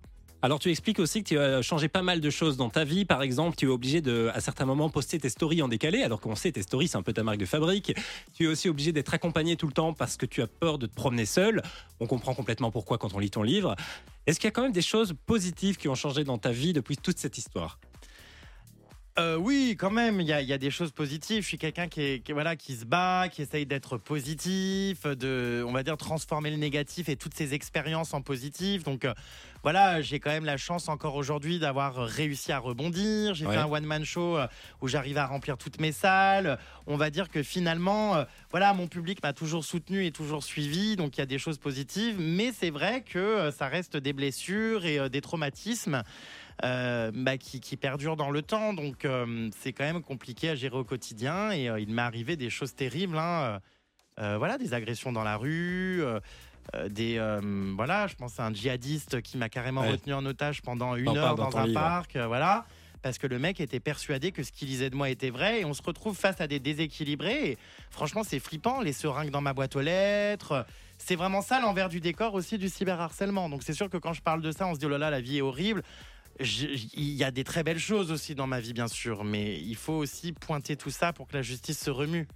Alors 0.48 0.60
tu 0.60 0.70
expliques 0.70 1.00
aussi 1.00 1.24
que 1.24 1.28
tu 1.28 1.38
as 1.38 1.62
changé 1.62 1.90
pas 1.90 2.04
mal 2.04 2.22
de 2.22 2.30
choses 2.30 2.56
dans 2.56 2.70
ta 2.70 2.86
vie. 2.86 3.04
Par 3.04 3.22
exemple, 3.22 3.58
tu 3.58 3.66
es 3.66 3.68
obligé 3.68 4.00
de, 4.00 4.32
à 4.34 4.40
certains 4.40 4.64
moments, 4.64 4.90
poster 4.90 5.20
tes 5.20 5.28
stories 5.28 5.62
en 5.62 5.68
décalé, 5.68 6.04
alors 6.04 6.22
qu'on 6.22 6.36
sait 6.36 6.54
tes 6.54 6.62
stories 6.62 6.88
c'est 6.88 6.96
un 6.96 7.02
peu 7.02 7.12
ta 7.12 7.22
marque 7.22 7.40
de 7.40 7.46
fabrique. 7.46 7.94
Tu 8.34 8.46
es 8.46 8.48
aussi 8.48 8.70
obligé 8.70 8.94
d'être 8.94 9.14
accompagné 9.14 9.58
tout 9.58 9.68
le 9.68 9.74
temps 9.74 9.92
parce 9.92 10.16
que 10.16 10.26
tu 10.26 10.42
as 10.42 10.48
peur 10.48 10.78
de 10.78 10.86
te 10.86 10.96
promener 10.96 11.26
seul. 11.26 11.62
On 12.00 12.08
comprend 12.08 12.34
complètement 12.34 12.72
pourquoi 12.72 12.98
quand 12.98 13.14
on 13.14 13.20
lit 13.20 13.30
ton 13.30 13.44
livre. 13.44 13.76
Est-ce 14.26 14.40
qu'il 14.40 14.48
y 14.48 14.48
a 14.48 14.52
quand 14.52 14.62
même 14.62 14.72
des 14.72 14.82
choses 14.82 15.14
positives 15.26 15.76
qui 15.76 15.90
ont 15.90 15.96
changé 15.96 16.24
dans 16.24 16.38
ta 16.38 16.54
vie 16.54 16.72
depuis 16.72 16.96
toute 16.96 17.20
cette 17.20 17.38
histoire? 17.38 17.78
Euh, 19.20 19.36
oui, 19.36 19.76
quand 19.80 19.90
même, 19.90 20.22
il 20.22 20.28
y 20.28 20.34
a, 20.34 20.58
des 20.60 20.70
choses 20.70 20.92
positives. 20.92 21.42
Je 21.42 21.48
suis 21.48 21.58
quelqu'un 21.58 21.88
qui, 21.88 22.22
voilà, 22.30 22.56
qui 22.56 22.76
se 22.76 22.86
bat, 22.86 23.30
qui 23.32 23.42
essaye 23.42 23.66
d'être 23.66 23.98
positif, 23.98 25.08
de, 25.08 25.64
on 25.68 25.72
va 25.72 25.82
dire, 25.82 25.98
transformer 25.98 26.52
le 26.52 26.58
négatif 26.58 27.10
et 27.10 27.16
toutes 27.16 27.34
ces 27.34 27.56
expériences 27.56 28.14
en 28.14 28.22
positif. 28.22 28.84
Donc 28.84 29.06
euh, 29.06 29.16
voilà, 29.64 30.02
j'ai 30.02 30.20
quand 30.20 30.30
même 30.30 30.46
la 30.46 30.58
chance 30.58 30.88
encore 30.88 31.16
aujourd'hui 31.16 31.58
d'avoir 31.58 31.96
réussi 31.96 32.52
à 32.52 32.60
rebondir. 32.60 33.34
J'ai 33.34 33.48
fait 33.48 33.56
un 33.56 33.66
one-man 33.66 34.06
show 34.06 34.38
euh, 34.38 34.48
où 34.82 34.88
j'arrive 34.88 35.18
à 35.18 35.26
remplir 35.26 35.58
toutes 35.58 35.82
mes 35.82 35.92
salles. 35.92 36.60
On 36.86 36.96
va 36.96 37.10
dire 37.10 37.30
que 37.30 37.42
finalement, 37.42 38.24
voilà, 38.52 38.74
mon 38.74 38.88
public 38.88 39.24
m'a 39.24 39.34
toujours 39.34 39.66
soutenu 39.66 40.06
et 40.06 40.12
toujours 40.12 40.44
suivi. 40.44 40.96
Donc 40.96 41.18
il 41.18 41.22
y 41.22 41.24
a 41.24 41.28
des 41.28 41.40
choses 41.40 41.58
positives. 41.58 42.18
Mais 42.20 42.52
c'est 42.52 42.70
vrai 42.70 43.02
que 43.02 43.50
ça 43.50 43.68
reste 43.68 43.98
des 43.98 44.14
blessures 44.14 44.86
et 44.86 45.10
des 45.10 45.22
traumatismes. 45.22 46.04
Euh, 46.64 47.12
bah, 47.14 47.38
qui, 47.38 47.60
qui 47.60 47.78
perdure 47.78 48.16
dans 48.16 48.32
le 48.32 48.42
temps. 48.42 48.74
Donc 48.74 49.06
euh, 49.06 49.50
c'est 49.60 49.74
quand 49.74 49.84
même 49.84 50.02
compliqué 50.02 50.50
à 50.50 50.56
gérer 50.56 50.76
au 50.76 50.84
quotidien. 50.84 51.52
Et 51.52 51.70
euh, 51.70 51.80
il 51.80 51.94
m'est 51.94 52.02
arrivé 52.02 52.36
des 52.36 52.50
choses 52.50 52.74
terribles. 52.74 53.18
Hein. 53.18 53.60
voilà, 54.18 54.58
des 54.58 54.74
agressions 54.74 55.12
dans 55.12 55.24
la 55.24 55.38
rue. 55.38 56.02
des 56.90 57.20
voilà, 57.76 58.08
je 58.08 58.16
pense 58.16 58.40
à 58.40 58.46
un 58.46 58.54
djihadiste 58.54 59.22
qui 59.22 59.38
m'a 59.38 59.50
carrément 59.50 59.82
retenu 59.82 60.14
en 60.14 60.26
otage 60.26 60.62
pendant 60.64 60.96
une 60.96 61.16
heure 61.16 61.36
dans, 61.36 61.56
un 61.56 61.72
parc, 61.72 62.18
voilà, 62.18 62.66
parce 63.04 63.20
que 63.20 63.28
le 63.28 63.38
mec 63.38 63.62
était 63.62 63.80
persuadé 63.80 64.32
que 64.32 64.42
ce 64.42 64.52
qu'il 64.52 64.68
disait 64.68 64.90
de 64.90 64.96
moi 64.96 65.10
était 65.12 65.30
vrai 65.30 65.62
et 65.62 65.66
on 65.66 65.76
se 65.76 65.84
retrouve 65.84 66.18
face 66.18 66.42
à 66.42 66.48
des 66.48 66.60
déséquilibrés. 66.60 67.52
Et 67.52 67.58
franchement, 67.92 68.24
c'est 68.24 68.40
flippant, 68.40 68.82
les 68.82 68.94
seringues 68.94 69.30
dans 69.30 69.42
ma 69.42 69.54
boîte 69.54 69.76
aux 69.76 69.82
lettres. 69.82 70.66
C'est 70.98 71.16
vraiment 71.16 71.44
ça 71.44 71.62
l'envers 71.62 71.90
du 71.90 72.00
décor 72.00 72.34
aussi 72.34 72.58
du 72.58 72.70
cyberharcèlement. 72.70 73.50
Donc 73.50 73.62
c'est 73.62 73.74
sûr 73.74 73.92
que 73.92 73.98
quand 73.98 74.14
je 74.14 74.24
parle 74.24 74.42
de 74.42 74.52
ça, 74.52 74.66
on 74.66 74.74
se 74.74 74.80
dit 74.80 74.88
oh 74.88 74.90
là 74.90 74.98
là, 74.98 75.12
la 75.12 75.22
vie 75.22 75.38
est 75.38 75.42
horrible 75.42 75.84
il 76.40 77.14
y 77.14 77.24
a 77.24 77.32
des 77.32 77.44
très 77.44 77.64
belles 77.64 77.80
choses 77.80 78.12
aussi 78.12 78.36
dans 78.36 78.48
ma 78.48 78.60
vie, 78.60 78.74
bien 78.74 78.88
sûr, 78.88 79.24
mais 79.24 79.60
il 79.60 79.76
faut 79.76 79.94
aussi 79.94 80.32
pointer 80.32 80.76
tout 80.76 80.90
ça 80.90 81.14
pour 81.14 81.28
que 81.28 81.36
la 81.36 81.42
justice 81.42 81.80
se 81.80 81.90
remue. 81.90 82.28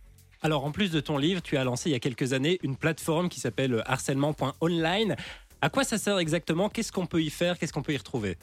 Alors, 0.41 0.65
en 0.65 0.72
plus 0.72 0.89
de 0.89 1.00
ton 1.00 1.17
livre, 1.17 1.41
tu 1.41 1.58
as 1.58 1.63
lancé 1.63 1.89
il 1.89 1.93
y 1.93 1.96
a 1.96 2.00
quelques 2.00 2.34
années 2.34 2.60
une 2.63 2.75
plateforme 2.75 3.29
qui 3.29 3.39
s'appelle 3.39 3.84
harcèlement.online. 3.86 5.15
À 5.62 5.70
quoi 5.70 5.84
ça 5.84 6.00
sert 6.00 6.17
exactement? 6.17 6.70
Qu'est-ce 6.70 6.91
qu'on 6.91 7.05
peut 7.05 7.22
y 7.22 7.29
faire? 7.29 7.60
Qu'est-ce 7.60 7.74
qu'on 7.74 7.84
peut 7.84 7.93
y 7.93 7.98
retrouver? 7.98 8.38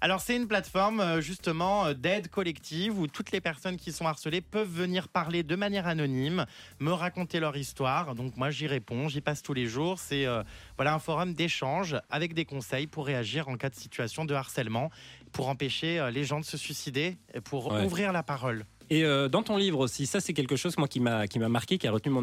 Alors 0.00 0.20
c'est 0.20 0.36
une 0.36 0.46
plateforme 0.46 1.00
euh, 1.00 1.20
justement 1.20 1.86
euh, 1.86 1.94
d'aide 1.94 2.28
collective 2.28 2.98
où 2.98 3.06
toutes 3.06 3.32
les 3.32 3.40
personnes 3.40 3.76
qui 3.76 3.92
sont 3.92 4.06
harcelées 4.06 4.40
peuvent 4.40 4.68
venir 4.68 5.08
parler 5.08 5.42
de 5.42 5.56
manière 5.56 5.86
anonyme, 5.86 6.44
me 6.80 6.92
raconter 6.92 7.40
leur 7.40 7.56
histoire. 7.56 8.14
Donc 8.14 8.36
moi 8.36 8.50
j'y 8.50 8.66
réponds, 8.66 9.08
j'y 9.08 9.20
passe 9.20 9.42
tous 9.42 9.54
les 9.54 9.66
jours. 9.66 9.98
C'est 9.98 10.26
euh, 10.26 10.42
voilà 10.76 10.94
un 10.94 10.98
forum 10.98 11.32
d'échange 11.32 11.96
avec 12.10 12.34
des 12.34 12.44
conseils 12.44 12.86
pour 12.86 13.06
réagir 13.06 13.48
en 13.48 13.56
cas 13.56 13.70
de 13.70 13.74
situation 13.74 14.24
de 14.24 14.34
harcèlement, 14.34 14.90
pour 15.32 15.48
empêcher 15.48 16.10
les 16.12 16.24
gens 16.24 16.40
de 16.40 16.44
se 16.44 16.56
suicider, 16.56 17.16
pour 17.44 17.72
ouvrir 17.72 18.12
la 18.12 18.22
parole. 18.22 18.64
Et 18.88 19.02
dans 19.02 19.42
ton 19.42 19.56
livre 19.56 19.80
aussi, 19.80 20.06
ça 20.06 20.20
c'est 20.20 20.32
quelque 20.32 20.56
chose 20.56 20.78
moi 20.78 20.88
qui 20.88 21.00
m'a 21.00 21.26
qui 21.26 21.38
m'a 21.38 21.48
marqué, 21.48 21.76
qui 21.76 21.86
a 21.86 21.90
retenu 21.90 22.12
mon, 22.12 22.22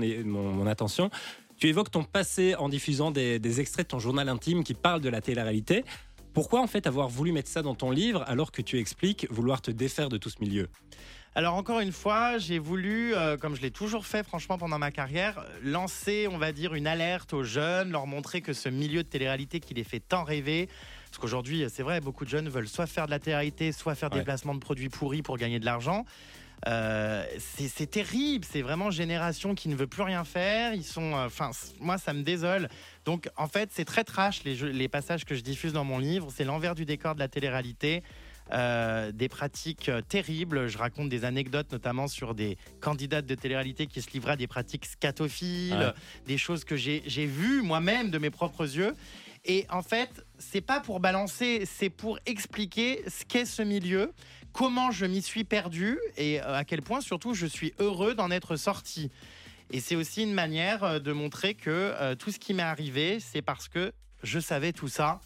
mon, 0.53 0.65
attention. 0.65 1.09
Tu 1.57 1.67
évoques 1.67 1.91
ton 1.91 2.03
passé 2.03 2.55
en 2.55 2.69
diffusant 2.69 3.11
des, 3.11 3.39
des 3.39 3.59
extraits 3.59 3.85
de 3.85 3.91
ton 3.91 3.99
journal 3.99 4.29
intime 4.29 4.63
qui 4.63 4.73
parlent 4.73 5.01
de 5.01 5.09
la 5.09 5.21
télé-réalité. 5.21 5.83
Pourquoi 6.33 6.61
en 6.61 6.67
fait 6.67 6.87
avoir 6.87 7.09
voulu 7.09 7.31
mettre 7.31 7.49
ça 7.49 7.61
dans 7.61 7.75
ton 7.75 7.91
livre 7.91 8.23
alors 8.27 8.51
que 8.51 8.61
tu 8.61 8.79
expliques 8.79 9.27
vouloir 9.29 9.61
te 9.61 9.69
défaire 9.69 10.09
de 10.09 10.17
tout 10.17 10.29
ce 10.29 10.39
milieu? 10.41 10.67
Alors 11.35 11.55
encore 11.55 11.79
une 11.79 11.91
fois, 11.91 12.37
j'ai 12.37 12.59
voulu, 12.59 13.15
euh, 13.15 13.37
comme 13.37 13.55
je 13.55 13.61
l'ai 13.61 13.71
toujours 13.71 14.05
fait 14.05 14.23
franchement 14.23 14.57
pendant 14.57 14.77
ma 14.77 14.91
carrière, 14.91 15.43
lancer, 15.63 16.27
on 16.31 16.37
va 16.37 16.51
dire, 16.51 16.75
une 16.75 16.85
alerte 16.85 17.33
aux 17.33 17.43
jeunes, 17.43 17.91
leur 17.91 18.05
montrer 18.05 18.41
que 18.41 18.53
ce 18.53 18.69
milieu 18.69 19.03
de 19.03 19.07
télé-réalité 19.07 19.59
qui 19.59 19.73
les 19.73 19.83
fait 19.83 19.99
tant 19.99 20.23
rêver, 20.23 20.69
parce 21.05 21.17
qu'aujourd'hui, 21.19 21.65
c'est 21.69 21.83
vrai, 21.83 22.01
beaucoup 22.01 22.25
de 22.25 22.29
jeunes 22.29 22.49
veulent 22.49 22.67
soit 22.67 22.87
faire 22.87 23.05
de 23.05 23.11
la 23.11 23.19
télé-réalité, 23.19 23.71
soit 23.71 23.93
faire 23.93 24.09
des 24.09 24.23
placements 24.23 24.55
de 24.55 24.59
produits 24.59 24.89
pourris 24.89 25.21
pour 25.21 25.37
gagner 25.37 25.59
de 25.59 25.65
l'argent. 25.65 26.05
Euh, 26.67 27.25
c'est 27.39 27.89
terrible, 27.89 28.45
c'est 28.49 28.61
vraiment 28.61 28.89
génération 28.89 29.55
qui 29.55 29.69
ne 29.69 29.75
veut 29.75 29.87
plus 29.87 30.03
rien 30.03 30.23
faire. 30.23 30.73
Ils 30.73 30.83
sont, 30.83 31.13
euh, 31.13 31.25
enfin, 31.25 31.51
moi 31.79 31.97
ça 31.97 32.13
me 32.13 32.23
désole. 32.23 32.69
Donc 33.05 33.29
en 33.35 33.47
fait, 33.47 33.69
c'est 33.73 33.85
très 33.85 34.03
trash 34.03 34.43
les, 34.43 34.55
les, 34.55 34.87
passages 34.87 35.25
que 35.25 35.35
je 35.35 35.41
diffuse 35.41 35.73
dans 35.73 35.83
mon 35.83 35.99
livre. 35.99 36.29
C'est 36.33 36.45
l'envers 36.45 36.75
du 36.75 36.85
décor 36.85 37.15
de 37.15 37.19
la 37.19 37.27
télé-réalité. 37.27 38.03
Euh, 38.51 39.13
des 39.13 39.29
pratiques 39.29 39.89
terribles. 40.09 40.67
Je 40.67 40.77
raconte 40.77 41.07
des 41.07 41.23
anecdotes, 41.23 41.71
notamment 41.71 42.07
sur 42.07 42.35
des 42.35 42.57
candidates 42.81 43.25
de 43.25 43.35
télé-réalité 43.35 43.87
qui 43.87 44.01
se 44.01 44.11
livraient 44.11 44.33
à 44.33 44.35
des 44.35 44.47
pratiques 44.47 44.85
scatophiles, 44.85 45.93
des 46.27 46.37
choses 46.37 46.65
que 46.65 46.75
j'ai 46.75 47.25
vues 47.25 47.61
moi-même 47.61 48.11
de 48.11 48.17
mes 48.17 48.29
propres 48.29 48.63
yeux. 48.63 48.95
Et 49.45 49.65
en 49.69 49.81
fait, 49.81 50.25
c'est 50.37 50.61
pas 50.61 50.81
pour 50.81 50.99
balancer, 50.99 51.63
c'est 51.65 51.89
pour 51.89 52.19
expliquer 52.25 53.01
ce 53.07 53.25
qu'est 53.25 53.45
ce 53.45 53.61
milieu, 53.61 54.11
comment 54.53 54.91
je 54.91 55.05
m'y 55.05 55.21
suis 55.21 55.43
perdu 55.43 55.99
et 56.15 56.39
euh, 56.39 56.55
à 56.55 56.63
quel 56.63 56.81
point 56.81 57.01
surtout 57.01 57.33
je 57.33 57.45
suis 57.45 57.73
heureux 57.79 58.15
d'en 58.15 58.31
être 58.31 58.55
sorti. 58.55 59.11
Et 59.71 59.79
c'est 59.79 59.95
aussi 59.95 60.23
une 60.23 60.33
manière 60.33 60.83
euh, 60.83 60.99
de 60.99 61.11
montrer 61.11 61.55
que 61.55 61.69
euh, 61.69 62.15
tout 62.15 62.31
ce 62.31 62.39
qui 62.39 62.53
m'est 62.53 62.63
arrivé, 62.63 63.19
c'est 63.19 63.41
parce 63.41 63.67
que 63.67 63.91
je 64.21 64.39
savais 64.39 64.71
tout 64.71 64.87
ça 64.87 65.19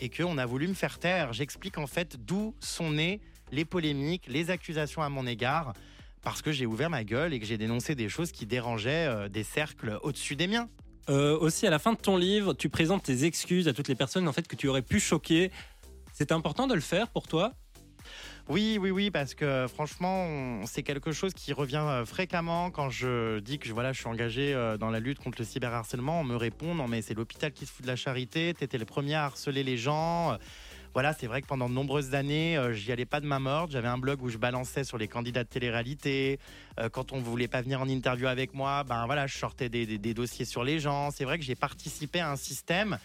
et 0.00 0.10
qu'on 0.10 0.36
a 0.36 0.44
voulu 0.44 0.68
me 0.68 0.74
faire 0.74 0.98
taire. 0.98 1.32
J'explique 1.32 1.78
en 1.78 1.86
fait 1.86 2.16
d'où 2.22 2.54
sont 2.60 2.90
nées 2.90 3.20
les 3.52 3.64
polémiques, 3.64 4.26
les 4.26 4.50
accusations 4.50 5.02
à 5.02 5.08
mon 5.08 5.26
égard, 5.26 5.74
parce 6.22 6.42
que 6.42 6.52
j'ai 6.52 6.66
ouvert 6.66 6.90
ma 6.90 7.04
gueule 7.04 7.32
et 7.32 7.40
que 7.40 7.46
j'ai 7.46 7.58
dénoncé 7.58 7.94
des 7.94 8.08
choses 8.08 8.32
qui 8.32 8.46
dérangeaient 8.46 9.28
des 9.28 9.42
cercles 9.42 9.98
au-dessus 10.02 10.36
des 10.36 10.46
miens. 10.46 10.68
aussi, 11.08 11.66
à 11.66 11.70
la 11.70 11.78
fin 11.78 11.92
de 11.92 11.98
ton 11.98 12.16
livre, 12.16 12.54
tu 12.54 12.70
présentes 12.70 13.02
tes 13.02 13.24
excuses 13.24 13.68
à 13.68 13.74
toutes 13.74 13.88
les 13.88 13.94
personnes 13.94 14.26
en 14.26 14.32
fait 14.32 14.48
que 14.48 14.56
tu 14.56 14.68
aurais 14.68 14.82
pu 14.82 15.00
choquer. 15.00 15.50
C'est 16.14 16.32
important 16.32 16.66
de 16.66 16.74
le 16.74 16.80
faire 16.80 17.08
pour 17.08 17.28
toi 17.28 17.52
oui, 18.48 18.76
oui, 18.80 18.90
oui, 18.90 19.10
parce 19.10 19.34
que 19.34 19.66
franchement, 19.68 20.66
c'est 20.66 20.82
quelque 20.82 21.12
chose 21.12 21.32
qui 21.32 21.52
revient 21.52 21.84
euh, 21.86 22.04
fréquemment 22.04 22.70
quand 22.72 22.90
je 22.90 23.38
dis 23.38 23.58
que 23.58 23.68
voilà, 23.70 23.92
je 23.92 24.00
suis 24.00 24.08
engagé 24.08 24.52
euh, 24.52 24.76
dans 24.76 24.90
la 24.90 24.98
lutte 24.98 25.20
contre 25.20 25.38
le 25.38 25.44
cyberharcèlement. 25.44 26.20
On 26.20 26.24
me 26.24 26.36
répond 26.36 26.74
non, 26.74 26.88
mais 26.88 27.02
c'est 27.02 27.14
l'hôpital 27.14 27.52
qui 27.52 27.66
se 27.66 27.72
fout 27.72 27.82
de 27.82 27.86
la 27.86 27.94
charité, 27.94 28.52
t'étais 28.52 28.78
le 28.78 28.84
premier 28.84 29.14
à 29.14 29.26
harceler 29.26 29.62
les 29.62 29.76
gens. 29.76 30.36
Voilà, 30.92 31.14
c'est 31.14 31.26
vrai 31.26 31.40
que 31.40 31.46
pendant 31.46 31.68
de 31.68 31.74
nombreuses 31.74 32.14
années, 32.14 32.58
euh, 32.58 32.72
j'y 32.72 32.90
allais 32.90 33.06
pas 33.06 33.20
de 33.20 33.26
ma 33.26 33.38
mort. 33.38 33.70
J'avais 33.70 33.88
un 33.88 33.96
blog 33.96 34.22
où 34.22 34.28
je 34.28 34.38
balançais 34.38 34.82
sur 34.82 34.98
les 34.98 35.08
candidats 35.08 35.44
de 35.44 35.48
télé-réalité. 35.48 36.38
quand 36.90 37.12
on 37.12 37.20
voulait 37.20 37.48
pas 37.48 37.62
venir 37.62 37.80
en 37.80 37.88
interview 37.88 38.26
avec 38.26 38.54
moi, 38.54 38.82
ben 38.82 39.06
voilà, 39.06 39.26
je 39.26 39.38
sortais 39.38 39.68
des 39.68 40.14
dossiers 40.14 40.44
sur 40.44 40.64
les 40.64 40.80
gens. 40.80 41.10
C'est 41.12 41.24
vrai 41.24 41.38
que 41.38 41.44
j'ai 41.44 41.54
participé 41.54 42.18
à 42.18 42.30
un 42.30 42.36
système 42.36 42.98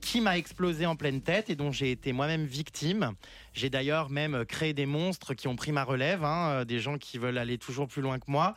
qui 0.00 0.20
m'a 0.20 0.38
explosé 0.38 0.86
en 0.86 0.96
pleine 0.96 1.20
tête 1.20 1.50
et 1.50 1.56
dont 1.56 1.72
j'ai 1.72 1.90
été 1.90 2.12
moi-même 2.12 2.44
victime. 2.44 3.12
J'ai 3.52 3.70
d'ailleurs 3.70 4.10
même 4.10 4.44
créé 4.44 4.72
des 4.72 4.86
monstres 4.86 5.34
qui 5.34 5.48
ont 5.48 5.56
pris 5.56 5.72
ma 5.72 5.84
relève, 5.84 6.24
hein, 6.24 6.50
euh, 6.50 6.64
des 6.64 6.80
gens 6.80 6.98
qui 6.98 7.18
veulent 7.18 7.38
aller 7.38 7.58
toujours 7.58 7.88
plus 7.88 8.02
loin 8.02 8.18
que 8.18 8.28
moi. 8.28 8.54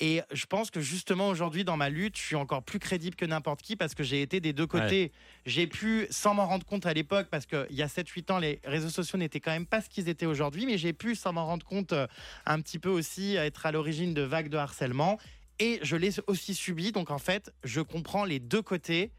Et 0.00 0.22
je 0.32 0.46
pense 0.46 0.70
que 0.70 0.80
justement 0.80 1.28
aujourd'hui 1.28 1.64
dans 1.64 1.76
ma 1.76 1.88
lutte, 1.88 2.16
je 2.16 2.22
suis 2.22 2.36
encore 2.36 2.62
plus 2.62 2.78
crédible 2.78 3.16
que 3.16 3.24
n'importe 3.24 3.62
qui 3.62 3.74
parce 3.74 3.94
que 3.94 4.04
j'ai 4.04 4.22
été 4.22 4.38
des 4.40 4.52
deux 4.52 4.66
côtés. 4.66 5.10
J'ai 5.44 5.66
pu, 5.66 6.06
sans 6.10 6.34
m'en 6.34 6.46
rendre 6.46 6.64
compte 6.64 6.86
à 6.86 6.94
l'époque, 6.94 7.26
parce 7.30 7.46
qu'il 7.46 7.66
y 7.70 7.82
a 7.82 7.88
7-8 7.88 8.32
ans, 8.32 8.38
les 8.38 8.60
réseaux 8.64 8.90
sociaux 8.90 9.18
n'étaient 9.18 9.40
quand 9.40 9.50
même 9.50 9.66
pas 9.66 9.80
ce 9.80 9.88
qu'ils 9.88 10.08
étaient 10.08 10.26
aujourd'hui, 10.26 10.66
mais 10.66 10.78
j'ai 10.78 10.92
pu, 10.92 11.16
sans 11.16 11.32
m'en 11.32 11.46
rendre 11.46 11.66
compte, 11.66 11.92
euh, 11.92 12.06
un 12.46 12.60
petit 12.60 12.78
peu 12.78 12.90
aussi 12.90 13.34
être 13.34 13.66
à 13.66 13.72
l'origine 13.72 14.14
de 14.14 14.22
vagues 14.22 14.50
de 14.50 14.56
harcèlement. 14.56 15.18
Et 15.58 15.80
je 15.82 15.96
l'ai 15.96 16.10
aussi 16.28 16.54
subi, 16.54 16.92
donc 16.92 17.10
en 17.10 17.18
fait, 17.18 17.52
je 17.64 17.80
comprends 17.80 18.24
les 18.24 18.38
deux 18.38 18.62
côtés 18.62 19.10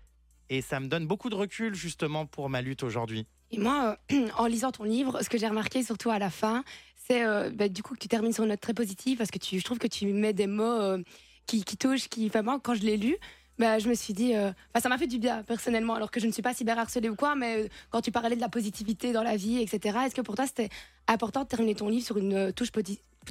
et 0.50 0.62
ça 0.62 0.80
me 0.80 0.88
donne 0.88 1.08
beaucoup 1.08 1.30
de 1.30 1.36
recul 1.36 1.76
justement 1.76 2.26
pour 2.26 2.50
ma 2.50 2.62
lutte 2.62 2.84
aujourd'hui. 2.84 3.26
Et 3.52 3.58
moi, 3.58 3.98
euh, 4.12 4.28
en 4.38 4.46
lisant 4.48 4.72
ton 4.72 4.84
livre, 4.84 5.22
ce 5.22 5.30
que 5.30 5.38
j'ai 5.38 5.48
remarqué 5.48 5.84
surtout 5.84 6.10
à 6.10 6.20
la 6.20 6.30
fin, 6.30 6.64
c'est 7.08 7.26
euh, 7.26 7.50
bah, 7.50 7.70
du 7.70 7.84
coup 7.84 7.94
que 7.94 8.00
tu 8.00 8.08
termines 8.08 8.34
sur 8.34 8.44
une 8.44 8.50
note 8.50 8.62
très 8.62 8.74
positive 8.74 9.18
parce 9.18 9.32
que 9.32 9.40
tu, 9.40 9.60
je 9.60 9.64
trouve 9.64 9.80
que 9.80 9.88
tu 9.88 10.06
mets 10.08 10.34
des 10.34 10.48
mots 10.48 10.64
euh, 10.64 11.02
qui, 11.46 11.64
touchent, 11.64 12.10
qui 12.10 12.30
vraiment 12.30 12.60
quand 12.60 12.76
je 12.76 12.82
l'ai 12.82 12.98
lu, 12.98 13.16
bah, 13.58 13.80
je 13.80 13.90
me 13.90 13.94
suis 13.94 14.14
dit, 14.14 14.34
ça 14.80 14.88
m'a 14.88 14.98
fait 14.98 15.08
du 15.08 15.18
bien 15.18 15.44
personnellement, 15.44 15.96
alors 15.96 16.12
que 16.12 16.20
je 16.20 16.28
ne 16.28 16.32
suis 16.32 16.44
pas 16.44 16.54
cyberharcelée 16.54 17.10
ou 17.10 17.16
quoi, 17.16 17.36
mais 17.36 17.70
quand 17.90 18.02
tu 18.02 18.12
parlais 18.12 18.36
de 18.36 18.42
la 18.42 18.48
positivité 18.48 19.12
dans 19.12 19.24
la 19.24 19.36
vie, 19.36 19.60
etc., 19.60 19.98
est-ce 20.06 20.16
que 20.16 20.22
pour 20.22 20.36
toi 20.36 20.46
c'était 20.46 20.70
important 21.08 21.44
de 21.44 21.48
terminer 21.48 21.76
ton 21.76 21.90
livre 21.90 22.06
sur 22.06 22.18
une 22.18 22.54
touche, 22.54 22.70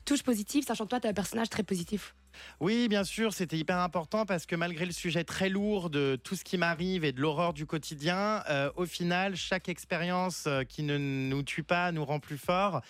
touche 0.05 0.23
positive, 0.23 0.65
sachant 0.67 0.85
que 0.85 0.91
toi 0.91 1.01
tu 1.01 1.07
es 1.07 1.11
un 1.11 1.15
personnage 1.15 1.49
très 1.49 1.63
positif? 1.63 2.15
Oui, 2.61 2.89
bien 2.89 3.05
sûr, 3.05 3.33
c'était 3.33 3.57
hyper 3.57 3.79
important 3.79 4.27
parce 4.27 4.47
que 4.47 4.57
malgré 4.57 4.87
le 4.87 4.93
sujet 4.93 5.25
très 5.25 5.49
lourd 5.49 5.91
de 5.91 6.19
tout 6.23 6.35
ce 6.35 6.45
qui 6.45 6.59
m'arrive 6.59 7.05
et 7.05 7.13
de 7.13 7.21
l'horreur 7.21 7.53
du 7.53 7.67
quotidien, 7.67 8.43
euh, 8.49 8.71
au 8.77 8.87
final, 8.87 9.37
chaque 9.37 9.69
expérience 9.69 10.45
euh, 10.47 10.65
qui 10.65 10.83
ne 10.83 10.99
nous 10.99 11.43
tue 11.43 11.63
pas 11.63 11.93
nous 11.93 12.05
rend 12.05 12.21
plus 12.21 12.39
fort. 12.39 12.81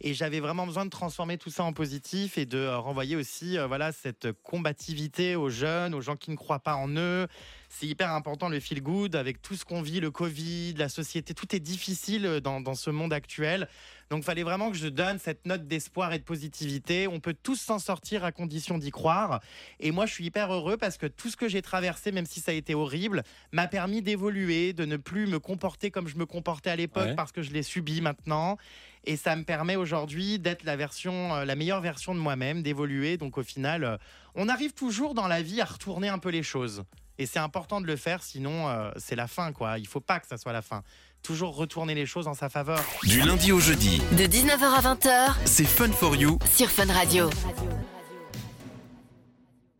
Et 0.00 0.14
j'avais 0.14 0.40
vraiment 0.40 0.66
besoin 0.66 0.84
de 0.84 0.90
transformer 0.90 1.38
tout 1.38 1.50
ça 1.50 1.64
en 1.64 1.72
positif 1.72 2.38
et 2.38 2.46
de 2.46 2.58
euh, 2.58 2.78
renvoyer 2.78 3.16
aussi 3.16 3.58
voilà, 3.66 3.92
cette 3.92 4.32
combativité 4.42 5.36
aux 5.36 5.50
jeunes, 5.50 5.94
aux 5.94 6.00
gens 6.00 6.16
qui 6.16 6.30
ne 6.30 6.36
croient 6.36 6.60
pas 6.60 6.74
en 6.74 6.88
eux, 6.96 7.26
c'est 7.68 7.86
hyper 7.86 8.12
important 8.12 8.48
le 8.48 8.60
feel 8.60 8.82
good 8.82 9.14
avec 9.14 9.42
tout 9.42 9.54
ce 9.54 9.64
qu'on 9.64 9.82
vit, 9.82 10.00
le 10.00 10.10
Covid, 10.10 10.74
la 10.74 10.88
société, 10.88 11.34
tout 11.34 11.54
est 11.54 11.60
difficile 11.60 12.40
dans, 12.42 12.60
dans 12.60 12.74
ce 12.74 12.90
monde 12.90 13.12
actuel. 13.12 13.68
Donc, 14.10 14.20
il 14.22 14.24
fallait 14.24 14.42
vraiment 14.42 14.70
que 14.70 14.76
je 14.76 14.88
donne 14.88 15.18
cette 15.18 15.44
note 15.46 15.66
d'espoir 15.66 16.14
et 16.14 16.18
de 16.18 16.24
positivité. 16.24 17.06
On 17.08 17.20
peut 17.20 17.34
tous 17.42 17.60
s'en 17.60 17.78
sortir 17.78 18.24
à 18.24 18.32
condition 18.32 18.78
d'y 18.78 18.90
croire. 18.90 19.40
Et 19.80 19.90
moi, 19.90 20.06
je 20.06 20.14
suis 20.14 20.24
hyper 20.24 20.50
heureux 20.50 20.78
parce 20.78 20.96
que 20.96 21.06
tout 21.06 21.28
ce 21.28 21.36
que 21.36 21.46
j'ai 21.46 21.60
traversé, 21.60 22.10
même 22.10 22.24
si 22.24 22.40
ça 22.40 22.52
a 22.52 22.54
été 22.54 22.74
horrible, 22.74 23.22
m'a 23.52 23.66
permis 23.68 24.00
d'évoluer, 24.00 24.72
de 24.72 24.86
ne 24.86 24.96
plus 24.96 25.26
me 25.26 25.38
comporter 25.38 25.90
comme 25.90 26.08
je 26.08 26.16
me 26.16 26.24
comportais 26.24 26.70
à 26.70 26.76
l'époque 26.76 27.04
Ouais. 27.08 27.14
parce 27.14 27.32
que 27.32 27.42
je 27.42 27.52
l'ai 27.52 27.62
subi 27.62 28.00
maintenant. 28.00 28.56
Et 29.04 29.16
ça 29.16 29.36
me 29.36 29.44
permet 29.44 29.76
aujourd'hui 29.76 30.38
d'être 30.38 30.64
la 30.64 30.74
version, 30.76 31.34
euh, 31.36 31.44
la 31.44 31.54
meilleure 31.54 31.80
version 31.82 32.14
de 32.14 32.18
moi-même, 32.20 32.62
d'évoluer. 32.62 33.18
Donc, 33.18 33.36
au 33.36 33.42
final, 33.42 33.84
euh, 33.84 33.96
on 34.34 34.48
arrive 34.48 34.72
toujours 34.72 35.12
dans 35.14 35.28
la 35.28 35.42
vie 35.42 35.60
à 35.60 35.66
retourner 35.66 36.08
un 36.08 36.18
peu 36.18 36.30
les 36.30 36.42
choses. 36.42 36.82
Et 37.18 37.26
c'est 37.26 37.38
important 37.40 37.80
de 37.80 37.86
le 37.86 37.96
faire, 37.96 38.22
sinon 38.22 38.68
euh, 38.68 38.90
c'est 38.96 39.16
la 39.16 39.26
fin, 39.26 39.52
quoi. 39.52 39.78
Il 39.78 39.86
faut 39.86 40.00
pas 40.00 40.20
que 40.20 40.26
ça 40.26 40.38
soit 40.38 40.52
la 40.52 40.62
fin. 40.62 40.82
Toujours 41.22 41.56
retourner 41.56 41.94
les 41.94 42.06
choses 42.06 42.28
en 42.28 42.34
sa 42.34 42.48
faveur. 42.48 42.80
Du 43.02 43.20
lundi 43.20 43.50
au 43.50 43.58
jeudi, 43.58 44.00
De 44.12 44.24
19h 44.24 44.62
à 44.62 44.94
20h 44.94 45.34
c'est 45.44 45.64
Fun 45.64 45.90
for 45.90 46.14
You 46.14 46.38
sur 46.54 46.70
Fun 46.70 46.92
Radio. 46.92 47.28
Radio. 47.44 47.97